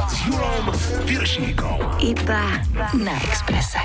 [0.09, 0.75] s Julom
[1.07, 1.79] Piršíkom.
[2.03, 2.67] Iba
[2.99, 3.84] na Exprese.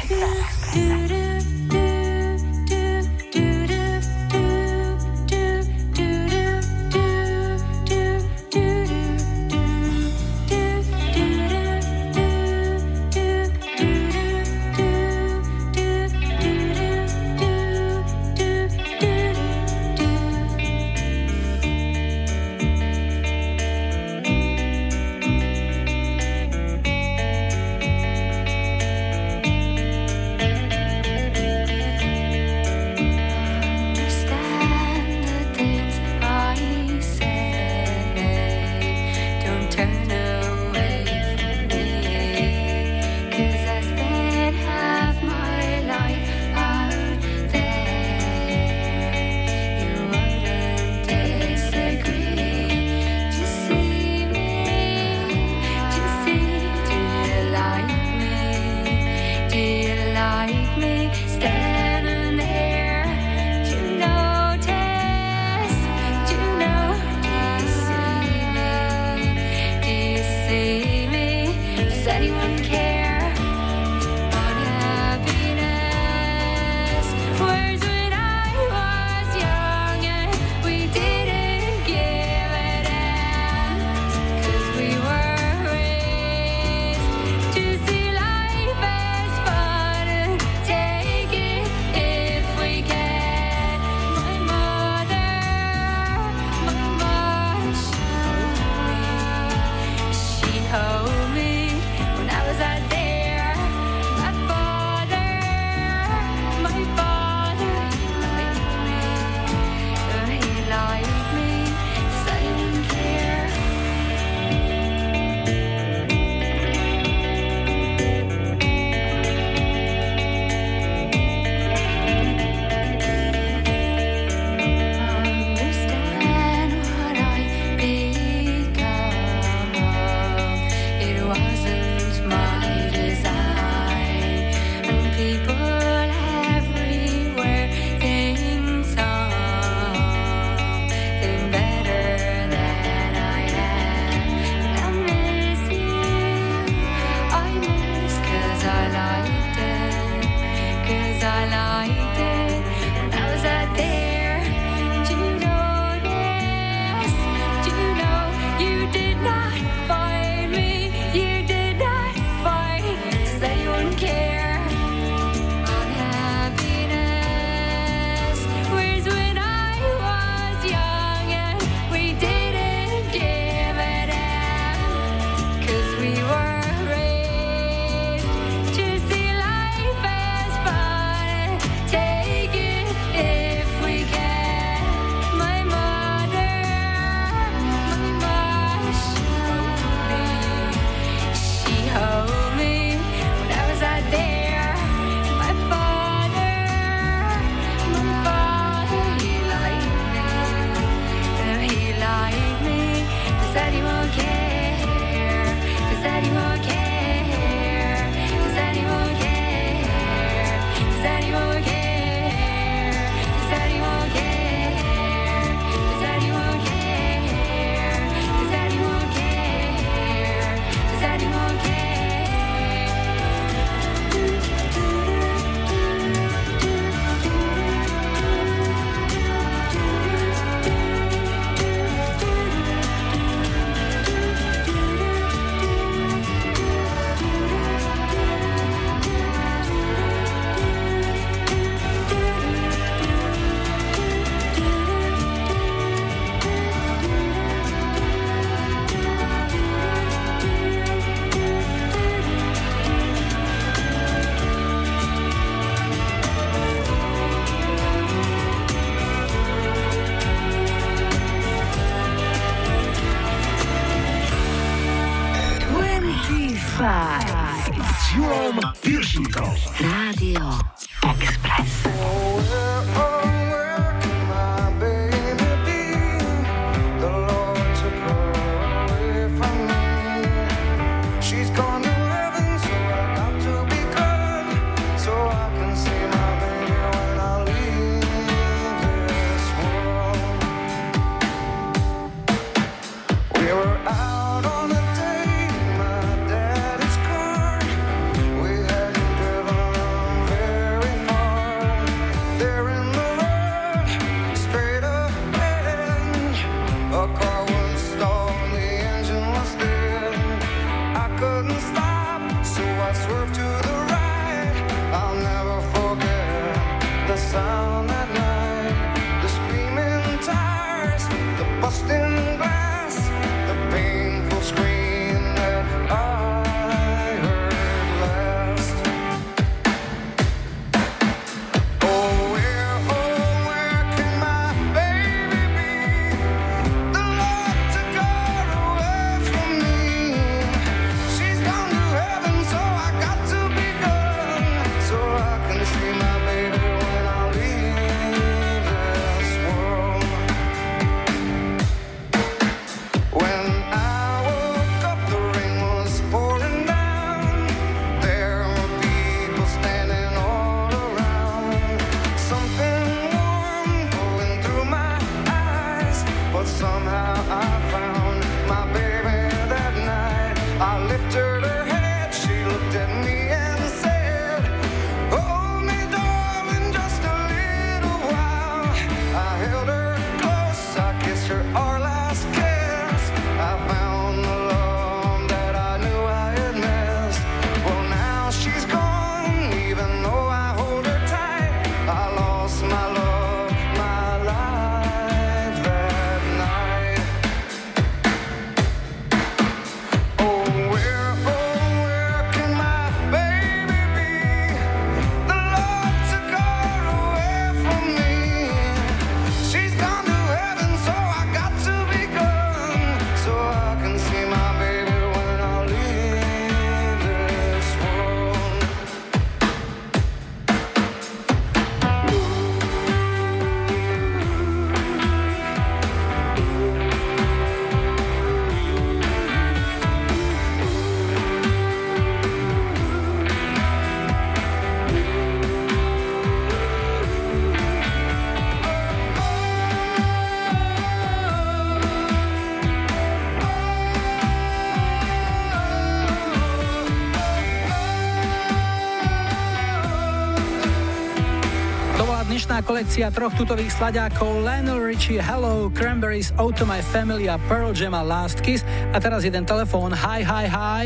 [453.08, 458.44] Troch tutových slaďákov Lionel Richie, Hello, Cranberries, Auto My Family a Pearl Jam a Last
[458.44, 458.68] Kiss.
[458.92, 459.96] A teraz jeden telefón.
[459.96, 460.86] Hi, hi, hi.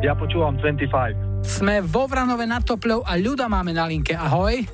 [0.00, 1.44] Ja počúvam 25.
[1.44, 4.16] Sme vo Vranove nad Topľou a Ľuda máme na linke.
[4.16, 4.64] Ahoj.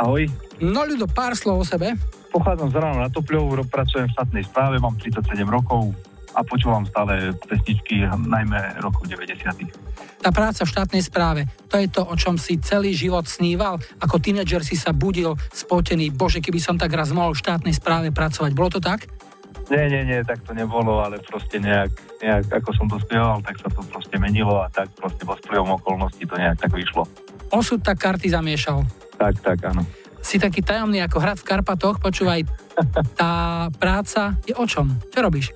[0.00, 0.24] Ahoj.
[0.64, 2.00] No Ľudo, pár slov o sebe.
[2.32, 5.92] Pochádzam z Ráno na Topľou, pracujem v štátnej správe, mám 37 rokov
[6.32, 9.81] a počúvam stále pesničky, najmä roku 90
[10.22, 13.82] tá práca v štátnej správe, to je to, o čom si celý život sníval.
[13.98, 18.14] Ako tínedžer si sa budil spotený, bože, keby som tak raz mohol v štátnej správe
[18.14, 18.54] pracovať.
[18.54, 19.10] Bolo to tak?
[19.66, 21.90] Nie, nie, nie, tak to nebolo, ale proste nejak,
[22.22, 25.80] nejak ako som to spieval, tak sa to proste menilo a tak proste po vplyvom
[25.82, 27.02] okolností to nejak tak vyšlo.
[27.50, 28.86] Osud tak karty zamiešal.
[29.18, 29.82] Tak, tak, áno.
[30.22, 32.46] Si taký tajomný ako hrad v Karpatoch, počúvaj,
[33.20, 34.92] tá práca je o čom?
[35.10, 35.50] Čo robíš?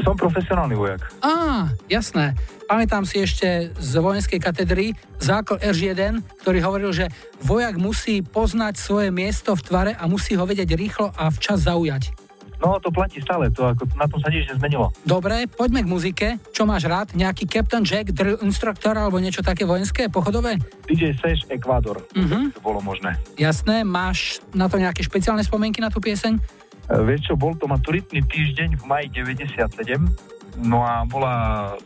[0.00, 1.04] Som profesionálny vojak.
[1.20, 2.32] Á, jasné.
[2.64, 7.12] Pamätám si ešte z vojenskej katedry zákol R1, ktorý hovoril, že
[7.44, 12.22] vojak musí poznať svoje miesto v tvare a musí ho vedieť rýchlo a včas zaujať.
[12.62, 14.94] No, to platí stále, to ako, na tom sa nič nezmenilo.
[15.02, 16.28] Dobre, poďme k muzike.
[16.54, 17.10] Čo máš rád?
[17.10, 20.62] Nejaký Captain Jack, drill instructor alebo niečo také vojenské, pochodové?
[20.86, 22.54] DJ Seš Ecuador, uh-huh.
[22.54, 23.18] to bolo možné.
[23.34, 26.61] Jasné, máš na to nejaké špeciálne spomienky na tú pieseň?
[26.88, 31.32] E, vieš čo, bol to maturitný týždeň v maji 97 No a bola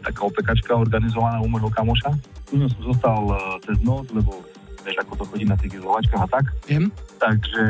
[0.02, 2.10] taká opekačka organizovaná u môjho kamoša.
[2.51, 4.43] U som zostal e, cez noc, lebo
[4.82, 6.44] vieš, ako to chodí na tých izolovačkách a tak.
[6.66, 6.90] Viem.
[7.23, 7.62] Takže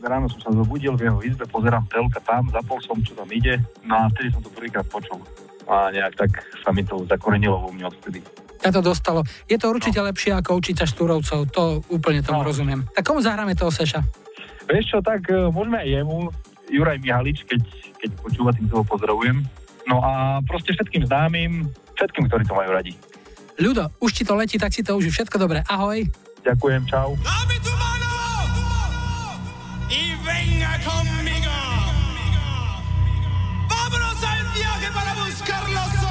[0.00, 3.60] ráno som sa zobudil v jeho izbe, pozerám telka tam, zapol som, čo tam ide.
[3.84, 5.20] No a vtedy som to prvýkrát počul.
[5.68, 6.32] A nejak tak
[6.64, 8.24] sa mi to zakorenilo vo mne odtedy.
[8.64, 9.22] Ja to dostalo.
[9.46, 10.08] Je to určite no.
[10.08, 12.48] lepšie ako učiť sa štúrovcov, to úplne tomu no.
[12.48, 12.80] rozumiem.
[12.96, 14.00] Tak komu zahráme toho Seša?
[14.68, 16.28] Vieš čo, tak e, môžeme aj jemu,
[16.68, 17.62] Juraj Mihalič, keď,
[17.98, 19.44] keď počúva, tým toho pozdravujem.
[19.88, 21.64] No a proste všetkým známym,
[21.96, 22.92] všetkým, ktorí to majú radi.
[23.58, 25.64] Ľudo, už ti to letí, tak si to už všetko dobre.
[25.66, 26.04] Ahoj.
[26.44, 27.16] Ďakujem, čau.
[33.68, 36.07] Vámonos al viaje para buscar los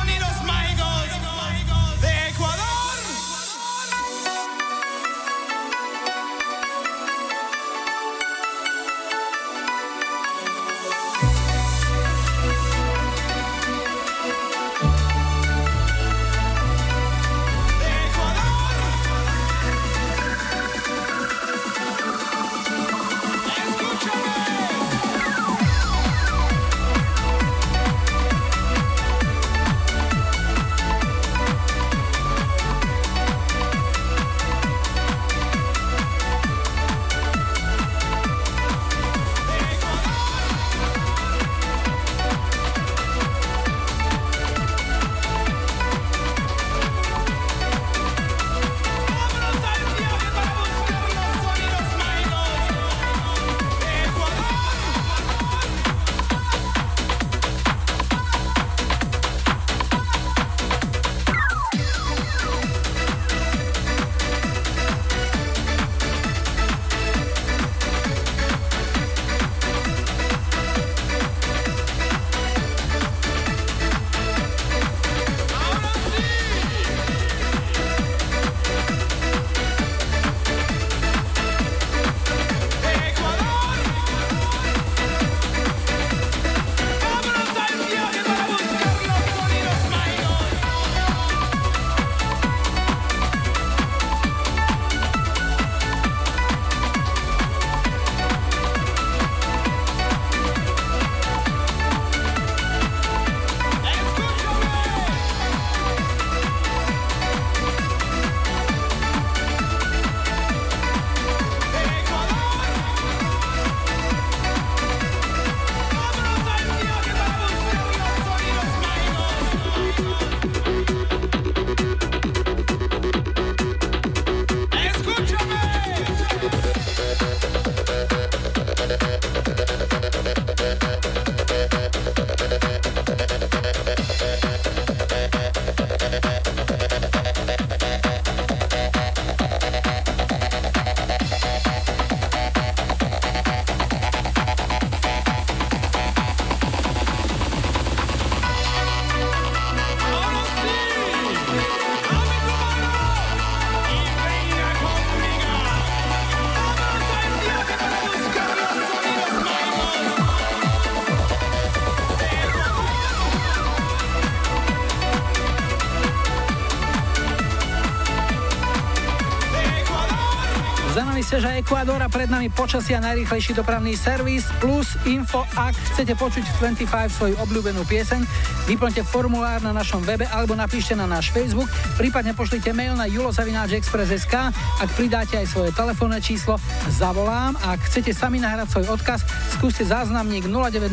[171.27, 176.39] nami Seža Ekvádor a pred nami počasia najrychlejší dopravný servis plus info, ak chcete počuť
[176.39, 176.55] v
[176.87, 176.87] 25
[177.19, 178.23] svoju obľúbenú pieseň,
[178.71, 181.67] vyplňte formulár na našom webe alebo napíšte na náš Facebook,
[181.99, 186.55] prípadne pošlite mail na julozavináčexpress.sk, ak pridáte aj svoje telefónne číslo,
[186.95, 189.27] zavolám a ak chcete sami nahrať svoj odkaz,
[189.59, 190.87] skúste záznamník 0905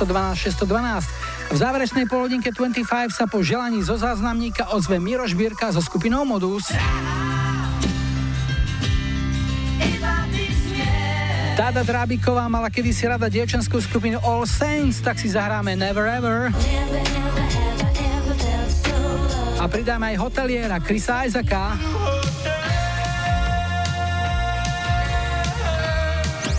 [0.00, 1.52] 612 612.
[1.52, 6.72] V záverečnej polodinke 25 sa po želaní zo záznamníka ozve Miro Žbírka so skupinou Modus.
[11.70, 16.50] Táda Drábiková mala kedysi rada dievčenskú skupinu All Saints, tak si zahráme Never Ever.
[19.54, 21.78] A pridáme aj hoteliera Chrisa Isaaca.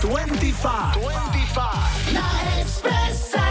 [0.00, 2.16] 25.
[2.16, 2.24] Na
[2.56, 3.44] Expresse.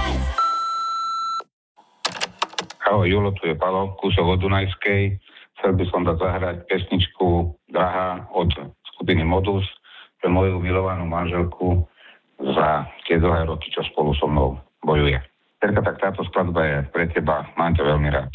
[2.89, 5.13] Ahoj, Julo, tu je Palo, kúsok od Dunajskej.
[5.61, 8.49] Chcel by som dať zahrať pesničku Drahá od
[8.97, 9.69] skupiny Modus
[10.29, 11.85] moju milovanú manželku
[12.41, 15.17] za tie dlhé roky, čo spolu so mnou bojuje.
[15.61, 18.29] Terka, tak táto skladba je pre teba, mám ťa veľmi rád.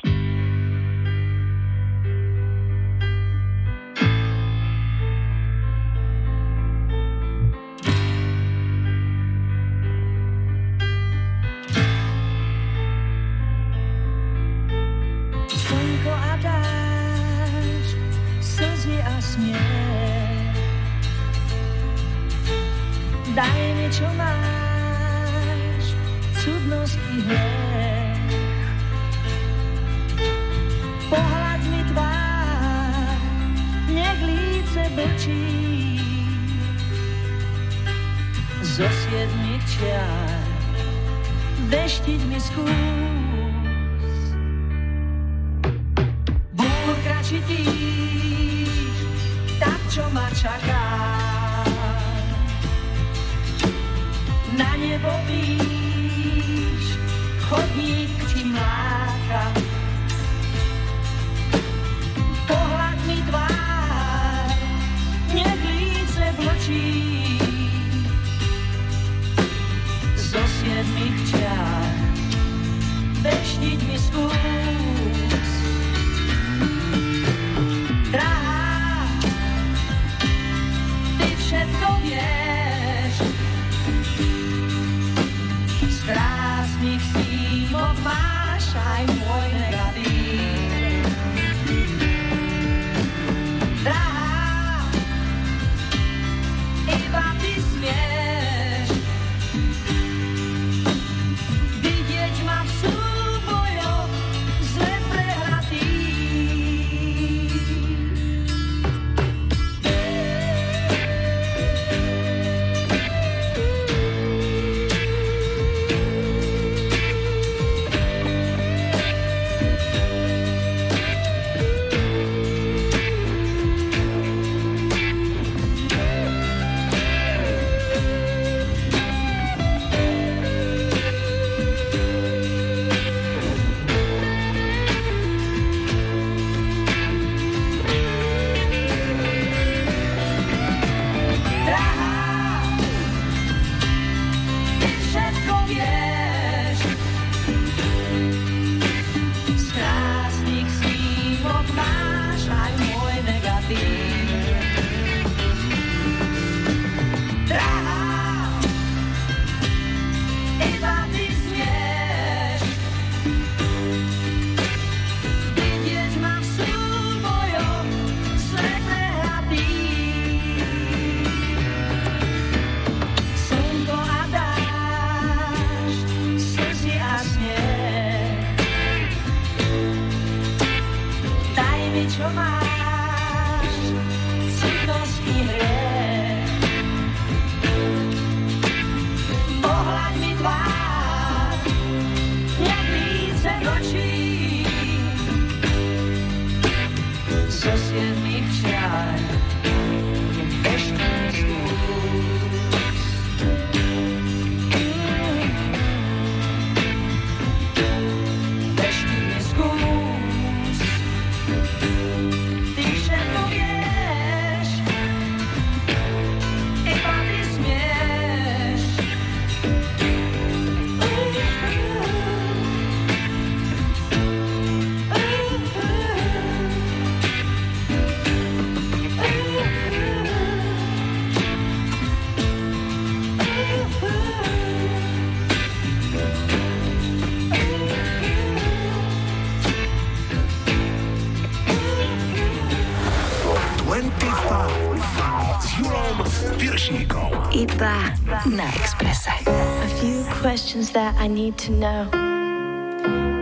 [250.76, 252.04] Questions that I need to know.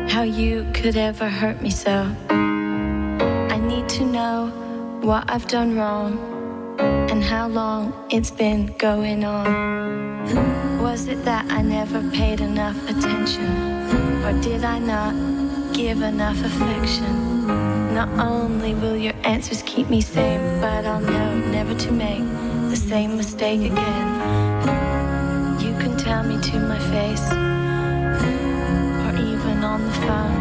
[0.09, 2.07] How you could ever hurt me so.
[2.29, 4.53] I need to know
[5.03, 6.13] what I've done wrong
[7.11, 9.47] and how long it's been going on.
[10.81, 13.51] Was it that I never paid enough attention?
[14.25, 15.15] Or did I not
[15.75, 17.47] give enough affection?
[17.95, 22.25] Not only will your answers keep me sane, but I'll know never to make
[22.71, 24.54] the same mistake again.
[26.05, 27.27] Tell me to my face,
[29.05, 30.37] or even on the phone.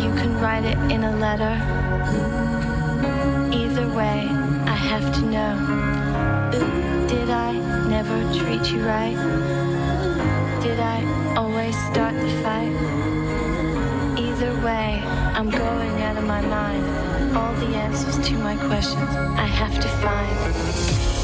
[0.00, 1.54] You can write it in a letter.
[3.52, 4.26] Either way,
[4.66, 5.54] I have to know.
[7.08, 7.52] Did I
[7.88, 9.16] never treat you right?
[10.62, 11.04] Did I
[11.36, 12.72] always start the fight?
[14.18, 15.02] Either way,
[15.36, 17.36] I'm going out of my mind.
[17.36, 21.17] All the answers to my questions I have to find.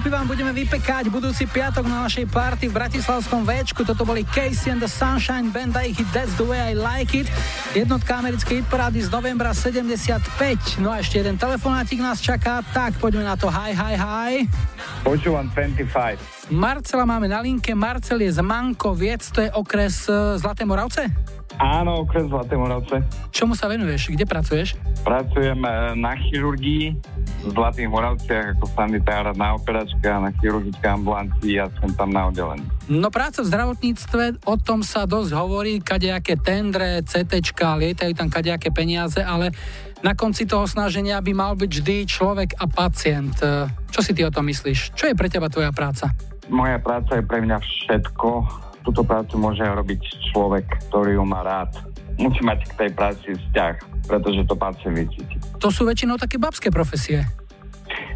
[0.00, 3.84] Šupy vám budeme vypekať budúci piatok na našej party v Bratislavskom Včku.
[3.84, 7.28] Toto boli Casey and the Sunshine Band a ich That's the way I like it.
[7.76, 10.80] Jednotka americkej hitparády z novembra 75.
[10.80, 13.52] No a ešte jeden telefonátik nás čaká, tak poďme na to.
[13.52, 14.32] Hi, hi, hi.
[15.04, 16.48] Počúvam 25.
[16.48, 17.76] Marcela máme na linke.
[17.76, 21.12] Marcel je z Mankoviec, to je okres e, Zlaté Moravce?
[21.60, 23.04] Áno, okres Zlaté Moravce.
[23.36, 24.08] Čomu sa venuješ?
[24.16, 24.80] Kde pracuješ?
[25.04, 26.96] Pracujem e, na chirurgii
[27.44, 32.32] v Zlatých Moravciach ako sanitár na operačke a na chirurgické ambulancii a som tam na
[32.32, 32.64] oddelení.
[32.88, 38.72] No práca v zdravotníctve, o tom sa dosť hovorí, kadejaké tendre, CTčka, lietajú tam kadejaké
[38.72, 39.52] peniaze, ale
[40.00, 43.36] na konci toho snaženia by mal byť vždy človek a pacient.
[43.44, 44.96] E, Čo si ty o tom myslíš?
[44.96, 46.08] Čo je pre teba tvoja práca?
[46.48, 48.28] Moja práca je pre mňa všetko.
[48.80, 50.00] Túto prácu môže robiť
[50.32, 51.76] človek, ktorý ju má rád.
[52.16, 53.74] Musí mať k tej práci vzťah,
[54.08, 55.36] pretože to pacient vycíti.
[55.60, 57.24] To sú väčšinou také babské profesie.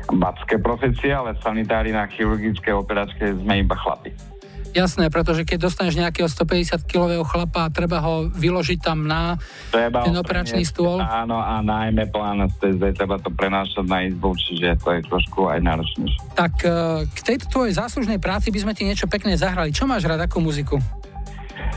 [0.08, 4.33] Babské profesie, ale sanitári na chirurgické operačke sme iba chlapi.
[4.74, 9.38] Jasné, pretože keď dostaneš nejakého 150-kilového chlapa a treba ho vyložiť tam na
[9.70, 10.98] Treba ten operačný preniesť, stôl.
[10.98, 15.62] Áno, a najmä plán STZ, treba to prenášať na izbu, čiže to je trošku aj
[15.62, 16.18] náročnejšie.
[16.34, 19.70] Tak e, k tejto tvojej záslužnej práci by sme ti niečo pekné zahrali.
[19.70, 20.82] Čo máš rád, akú muziku?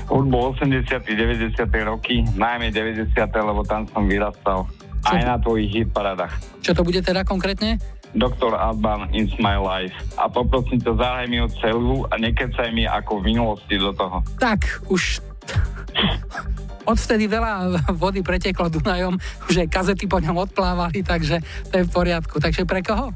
[0.10, 1.54] Hudbu 80 90
[1.86, 4.66] roky, najmä 90 lebo tam som vyrastal.
[5.06, 6.34] Aj na tvojich hit paradách.
[6.66, 7.78] Čo to bude teda konkrétne?
[8.16, 8.56] Dr.
[8.56, 9.96] Alban It's My Life.
[10.16, 14.24] A poprosím ťa, zahraj mi ho celú a nekecaj mi ako v minulosti do toho.
[14.40, 15.20] Tak, už
[16.88, 19.20] odvtedy veľa vody preteklo Dunajom,
[19.52, 22.40] že kazety po ňom odplávali, takže to je v poriadku.
[22.40, 23.12] Takže pre koho?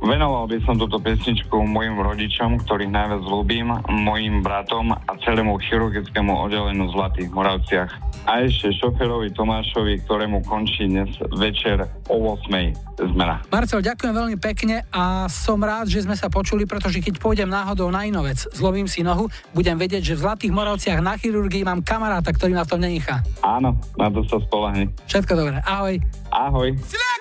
[0.00, 6.32] Venoval by som túto pesničku mojim rodičom, ktorých najviac ľúbim, mojim bratom a celému chirurgickému
[6.32, 7.92] oddeleniu v Zlatých Moravciach.
[8.30, 12.46] A ešte šoferovi Tomášovi, ktorému končí dnes večer o 8.
[13.10, 13.42] zmena.
[13.50, 17.90] Marcel, ďakujem veľmi pekne a som rád, že sme sa počuli, pretože keď pôjdem náhodou
[17.90, 21.82] na inú vec, zlomím si nohu, budem vedieť, že v Zlatých Moravciach na chirurgii mám
[21.82, 23.18] kamaráta, ktorý ma v tom nenechá.
[23.42, 24.86] Áno, na to sa spolahni.
[25.10, 25.98] Všetko dobré, ahoj.
[26.30, 26.70] Ahoj.
[26.78, 27.20] Now,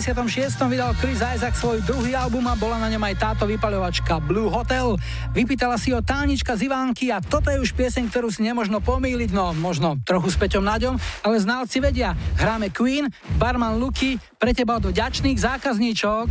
[0.00, 0.56] 86.
[0.64, 4.96] vydal Chris Isaac svoj druhý album a bola na ňom aj táto vypaľovačka Blue Hotel.
[5.36, 9.28] Vypýtala si ho tánička z Ivánky a toto je už pieseň, ktorú si nemožno pomýliť,
[9.36, 12.16] no možno trochu s Peťom Naďom, ale znalci vedia.
[12.40, 16.28] Hráme Queen, Barman Luky, pre teba od vďačných zákazníčok.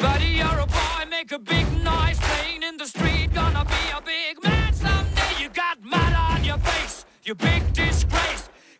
[0.00, 3.28] Buddy, you're a boy, make a big noise playing in the street.
[3.36, 5.36] Gonna be a big man someday.
[5.36, 8.41] You got mud on your face, you big disgrace.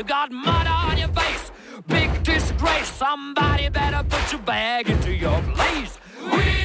[0.00, 1.52] You got mud on your face,
[1.86, 2.88] big disgrace.
[2.88, 5.98] Somebody better put your bag into your place.
[6.22, 6.59] We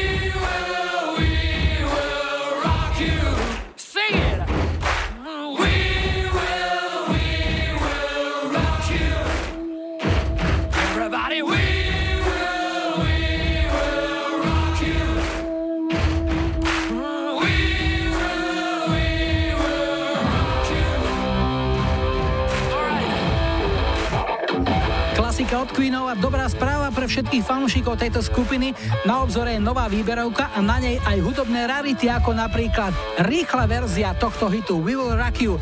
[25.66, 28.78] od Queenov a dobrá správa pre všetkých fanúšikov tejto skupiny.
[29.02, 32.94] Na obzore je nová výberovka a na nej aj hudobné rarity, ako napríklad
[33.26, 35.58] rýchla verzia tohto hitu We Will Rock You.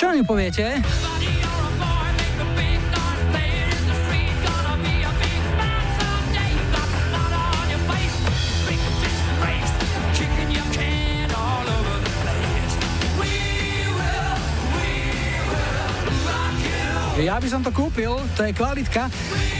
[0.00, 0.80] Čo mi poviete?
[17.22, 19.06] Ja by som to kúpil, to je kvalitka.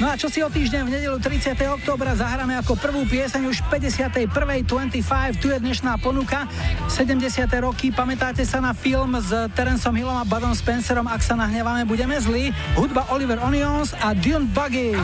[0.02, 1.55] No a čo si o týždeň v nedelu 30.
[1.70, 4.26] oktobra zahráme ako prvú pieseň už 51.
[4.66, 6.51] 25, tu je dnešná ponuka.
[6.90, 7.22] 70.
[7.62, 12.18] roky, pamätáte sa na film s Terencom Hillom a Budom Spencerom, ak sa nahneváme, budeme
[12.18, 12.51] zlí.
[12.74, 14.98] Hudba Oliver Onions a Dune Buggy.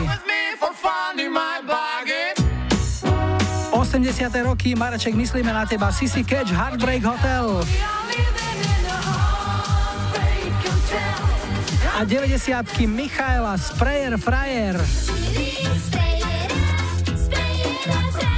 [0.59, 2.35] For finding my bargain.
[3.71, 4.35] 80.
[4.43, 7.63] roky, Mareček, myslíme na teba, Sissy Catch, Heartbreak Hotel.
[11.99, 12.87] A 90.
[12.87, 14.79] Michaela, Sprayer Fryer.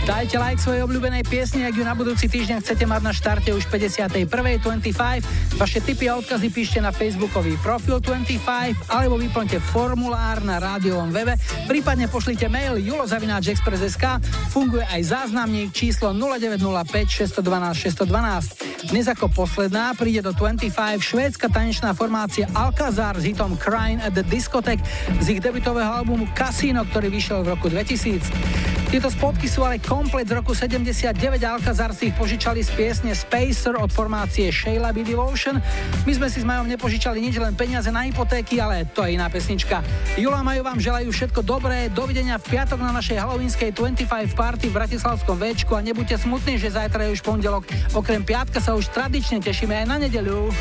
[0.01, 3.69] Dajte like svojej obľúbenej piesni, ak ju na budúci týždeň chcete mať na štarte už
[3.69, 4.25] 51.
[4.25, 5.61] 25.
[5.61, 11.37] Vaše tipy a odkazy píšte na facebookový profil 25 alebo vyplňte formulár na rádiovom webe,
[11.69, 14.05] prípadne pošlite mail julozavináčexpress.sk,
[14.49, 18.89] funguje aj záznamník číslo 0905 612 612.
[18.89, 24.25] Dnes ako posledná príde do 25 švédska tanečná formácia Alcazar s hitom Crying at the
[24.25, 24.81] Discotheque
[25.21, 28.81] z ich debutového albumu Casino, ktorý vyšiel v roku 2000.
[28.91, 33.75] Tieto spotky sú ale komplet z roku 79 Alcazar si ich požičali z piesne Spacer
[33.75, 35.03] od formácie Sheila B.
[35.03, 35.59] Devotion.
[36.07, 39.27] My sme si s Majom nepožičali nič, len peniaze na hypotéky, ale to je iná
[39.27, 39.83] pesnička.
[40.15, 44.79] Jula Majú vám želajú všetko dobré, dovidenia v piatok na našej halloweenskej 25 party v
[44.79, 47.67] Bratislavskom Včku a nebuďte smutní, že zajtra je už pondelok.
[47.91, 50.55] Okrem piatka sa už tradične tešíme aj na nedeľu.